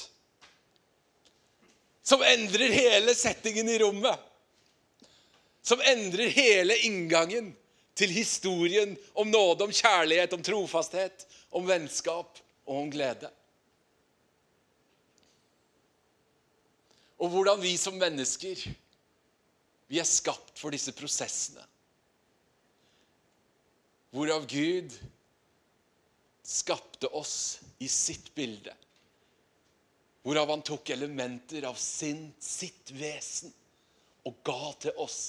Som 2.07 2.25
endrer 2.25 2.73
hele 2.73 3.13
settingen 3.17 3.69
i 3.69 3.81
rommet. 3.83 4.17
Som 5.61 5.83
endrer 5.85 6.33
hele 6.33 6.77
inngangen 6.89 7.53
til 7.97 8.13
historien 8.13 8.95
om 9.17 9.29
nåde, 9.33 9.65
om 9.65 9.73
kjærlighet, 9.73 10.35
om 10.37 10.43
trofasthet, 10.45 11.27
om 11.51 11.67
vennskap 11.69 12.39
og 12.67 12.83
om 12.83 12.91
glede. 12.93 13.31
Og 17.17 17.33
hvordan 17.33 17.63
vi 17.63 17.73
som 17.81 17.97
mennesker 17.97 18.61
vi 19.87 20.01
er 20.03 20.09
skapt 20.09 20.59
for 20.59 20.75
disse 20.75 20.93
prosessene. 20.97 21.63
Hvorav 24.11 24.47
Gud 24.51 24.95
skapte 26.47 27.11
oss 27.15 27.61
i 27.83 27.89
sitt 27.91 28.33
bilde. 28.35 28.75
Hvorav 30.27 30.51
han 30.51 30.65
tok 30.67 30.91
elementer 30.91 31.67
av 31.69 31.79
sin, 31.79 32.33
sitt 32.43 32.91
vesen 32.97 33.53
og 34.27 34.41
ga 34.47 34.73
til 34.83 34.97
oss 34.99 35.21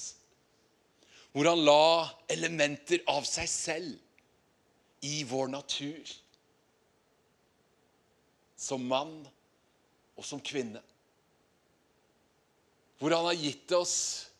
hvor 1.37 1.45
han 1.45 1.59
la 1.61 2.09
elementer 2.33 3.03
av 3.13 3.21
seg 3.29 3.45
selv 3.45 5.05
i 5.05 5.19
vår 5.29 5.51
natur. 5.53 6.13
Som 8.57 8.87
mann 8.89 9.19
og 10.17 10.25
som 10.25 10.41
kvinne. 10.41 10.81
Hvor 12.97 13.13
han 13.13 13.29
har 13.29 13.37
gitt 13.37 13.69
oss 13.77 13.93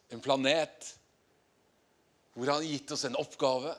en 0.10 0.24
planet, 0.26 0.88
hvor 2.34 2.50
han 2.50 2.64
har 2.64 2.66
gitt 2.66 2.96
oss 2.98 3.06
en 3.06 3.20
oppgave. 3.22 3.76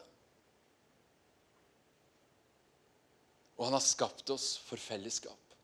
Og 3.59 3.67
han 3.67 3.75
har 3.81 3.83
skapt 3.83 4.31
oss 4.31 4.53
for 4.63 4.79
fellesskap. 4.79 5.59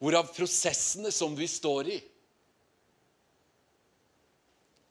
Hvorav 0.00 0.32
prosessene 0.32 1.12
som 1.12 1.36
vi 1.36 1.52
står 1.52 1.92
i, 1.98 2.00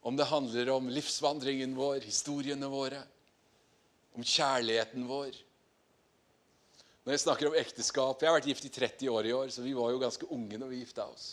om 0.01 0.15
det 0.17 0.29
handler 0.29 0.69
om 0.69 0.89
livsvandringen 0.89 1.75
vår, 1.77 1.99
historiene 2.05 2.67
våre, 2.67 3.01
om 4.17 4.25
kjærligheten 4.25 5.05
vår. 5.07 5.37
Når 7.01 7.15
jeg 7.15 7.21
snakker 7.23 7.49
om 7.49 7.55
ekteskap 7.57 8.21
Jeg 8.21 8.29
har 8.29 8.35
vært 8.35 8.49
gift 8.51 8.65
i 8.67 8.73
30 8.73 9.09
år 9.09 9.27
i 9.29 9.33
år, 9.33 9.53
så 9.53 9.63
vi 9.65 9.73
var 9.73 9.93
jo 9.93 10.01
ganske 10.01 10.27
unge 10.33 10.59
når 10.61 10.73
vi 10.73 10.81
gifta 10.83 11.05
oss. 11.09 11.29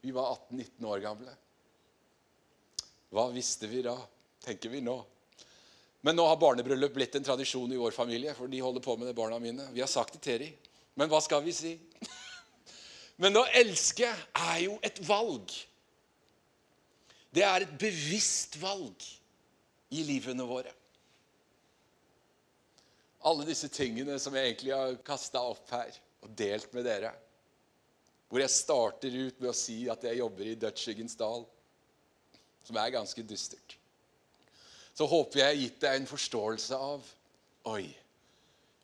Vi 0.00 0.12
var 0.14 0.36
18-19 0.50 0.86
år 0.86 1.00
gamle. 1.04 1.32
Hva 3.10 3.26
visste 3.34 3.70
vi 3.70 3.82
da, 3.82 3.96
tenker 4.44 4.70
vi 4.70 4.82
nå. 4.84 4.98
Men 6.06 6.16
nå 6.16 6.24
har 6.26 6.38
barnebryllup 6.40 6.94
blitt 6.94 7.16
en 7.18 7.26
tradisjon 7.26 7.72
i 7.74 7.80
vår 7.80 7.92
familie, 7.92 8.34
for 8.34 8.48
de 8.48 8.62
holder 8.62 8.84
på 8.84 8.96
med 8.96 9.10
det, 9.10 9.16
barna 9.18 9.38
mine. 9.42 9.66
Vi 9.74 9.82
har 9.82 9.90
sagt 9.90 10.16
det 10.16 10.22
til 10.24 10.38
dem. 10.44 10.70
Men 10.94 11.10
hva 11.10 11.20
skal 11.22 11.42
vi 11.44 11.52
si? 11.54 11.74
Men 13.20 13.36
å 13.36 13.44
elske 13.56 14.08
er 14.08 14.58
jo 14.64 14.78
et 14.86 15.02
valg. 15.06 15.52
Det 17.30 17.44
er 17.46 17.62
et 17.62 17.78
bevisst 17.78 18.58
valg 18.58 19.04
i 19.94 20.02
livene 20.06 20.46
våre. 20.46 20.72
Alle 23.28 23.44
disse 23.46 23.68
tingene 23.70 24.16
som 24.22 24.34
jeg 24.34 24.48
egentlig 24.48 24.74
har 24.74 24.96
kasta 25.06 25.42
opp 25.52 25.70
her 25.74 25.92
og 26.24 26.32
delt 26.36 26.72
med 26.74 26.86
dere. 26.88 27.12
Hvor 28.30 28.42
jeg 28.42 28.54
starter 28.54 29.14
ut 29.14 29.40
med 29.42 29.50
å 29.50 29.56
si 29.56 29.82
at 29.90 30.04
jeg 30.06 30.20
jobber 30.20 30.48
i 30.48 30.58
Dødskyggens 30.58 31.16
dal, 31.18 31.44
som 32.66 32.78
er 32.78 32.94
ganske 32.94 33.24
dystert. 33.26 33.76
Så 34.94 35.06
håper 35.10 35.40
jeg 35.40 35.48
har 35.48 35.58
gitt 35.58 35.80
deg 35.82 35.96
en 36.00 36.10
forståelse 36.10 36.76
av 36.76 37.16
Oi, 37.70 37.84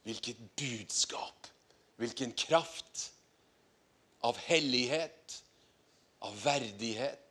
hvilket 0.05 0.41
budskap, 0.61 1.49
hvilken 1.97 2.35
kraft 2.37 3.07
av 4.27 4.37
hellighet, 4.47 5.39
av 6.21 6.37
verdighet 6.45 7.26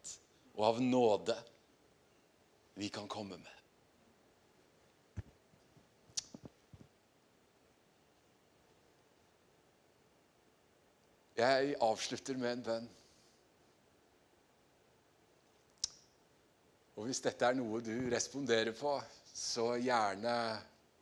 og 0.56 0.64
av 0.70 0.82
nåde 0.82 1.36
vi 2.80 2.90
kan 2.90 3.08
komme 3.08 3.38
med. 3.38 3.52
Jeg 11.36 11.76
avslutter 11.84 12.38
med 12.40 12.54
en 12.54 12.64
bønn. 12.64 12.86
Og 16.96 17.10
hvis 17.10 17.20
dette 17.26 17.44
er 17.44 17.58
noe 17.58 17.82
du 17.84 18.08
responderer 18.12 18.72
på, 18.76 18.96
så 19.36 19.74
gjerne 19.84 20.36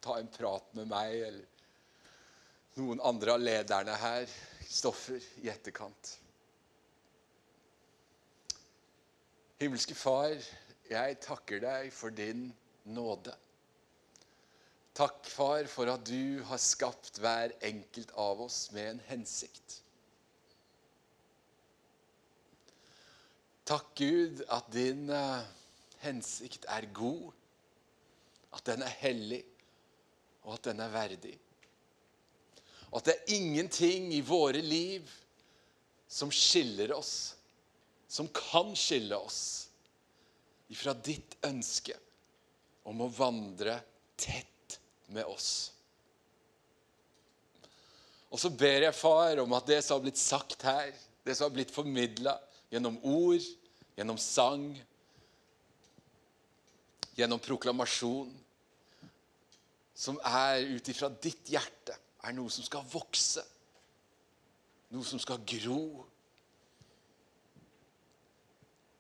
ta 0.02 0.18
en 0.18 0.32
prat 0.34 0.74
med 0.74 0.90
meg 0.90 1.20
eller 1.30 1.54
noen 2.82 3.02
andre 3.06 3.38
av 3.38 3.46
lederne 3.46 4.00
her, 4.02 4.26
Stoffer, 4.74 5.22
i 5.46 5.52
etterkant. 5.54 6.16
Himmelske 9.62 9.96
Far, 9.96 10.34
jeg 10.90 11.18
takker 11.22 11.62
deg 11.62 11.92
for 11.94 12.14
din 12.14 12.48
nåde. 12.90 13.34
Takk, 14.94 15.26
far, 15.26 15.66
for 15.70 15.90
at 15.90 16.04
du 16.06 16.42
har 16.46 16.62
skapt 16.62 17.18
hver 17.22 17.54
enkelt 17.66 18.12
av 18.20 18.42
oss 18.46 18.68
med 18.74 18.92
en 18.92 19.02
hensikt. 19.08 19.80
Takk, 23.66 23.94
Gud, 23.98 24.44
at 24.54 24.68
din 24.74 25.08
uh, 25.10 25.42
hensikt 26.04 26.68
er 26.70 26.90
god, 26.94 27.32
at 28.54 28.66
den 28.70 28.84
er 28.86 28.98
hellig, 29.02 29.42
og 30.44 30.58
at 30.58 30.70
den 30.70 30.82
er 30.84 30.94
verdig. 30.94 31.38
Og 32.92 33.00
at 33.00 33.08
det 33.10 33.16
er 33.16 33.38
ingenting 33.40 34.12
i 34.14 34.22
våre 34.22 34.62
liv 34.62 35.10
som 36.10 36.30
skiller 36.30 36.94
oss 36.94 37.33
som 38.14 38.28
kan 38.30 38.76
skille 38.78 39.18
oss 39.18 39.70
ifra 40.70 40.94
ditt 40.94 41.34
ønske 41.50 41.96
om 42.86 43.02
å 43.02 43.10
vandre 43.10 43.80
tett 44.20 44.78
med 45.16 45.26
oss. 45.26 45.72
Og 48.30 48.38
så 48.42 48.52
ber 48.54 48.86
jeg, 48.86 48.98
far, 48.98 49.42
om 49.42 49.58
at 49.58 49.66
det 49.70 49.80
som 49.82 49.98
har 49.98 50.06
blitt 50.06 50.22
sagt 50.22 50.62
her, 50.66 50.94
det 51.26 51.34
som 51.34 51.48
har 51.48 51.56
blitt 51.58 51.74
formidla 51.74 52.38
gjennom 52.70 53.02
ord, 53.02 53.42
gjennom 53.98 54.22
sang, 54.22 54.70
gjennom 57.18 57.42
proklamasjon, 57.42 58.30
som 59.94 60.22
er 60.22 60.70
ut 60.70 60.90
ifra 60.90 61.10
ditt 61.18 61.50
hjerte, 61.50 61.98
er 62.22 62.38
noe 62.38 62.54
som 62.54 62.66
skal 62.66 62.86
vokse, 62.94 63.42
noe 64.94 65.06
som 65.06 65.22
skal 65.22 65.42
gro, 65.50 66.06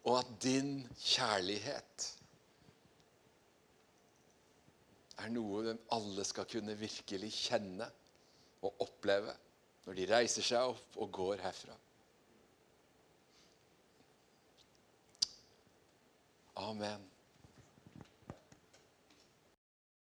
og 0.03 0.17
at 0.19 0.31
din 0.43 0.75
kjærlighet 0.99 2.09
er 5.23 5.31
noe 5.31 5.77
alle 5.95 6.25
skal 6.27 6.49
kunne 6.49 6.75
virkelig 6.75 7.31
kjenne 7.37 7.87
og 8.63 8.83
oppleve 8.83 9.35
når 9.85 9.97
de 9.99 10.09
reiser 10.09 10.45
seg 10.47 10.73
opp 10.73 10.99
og 11.03 11.11
går 11.15 11.43
herfra. 11.43 11.75
Amen. 16.63 17.12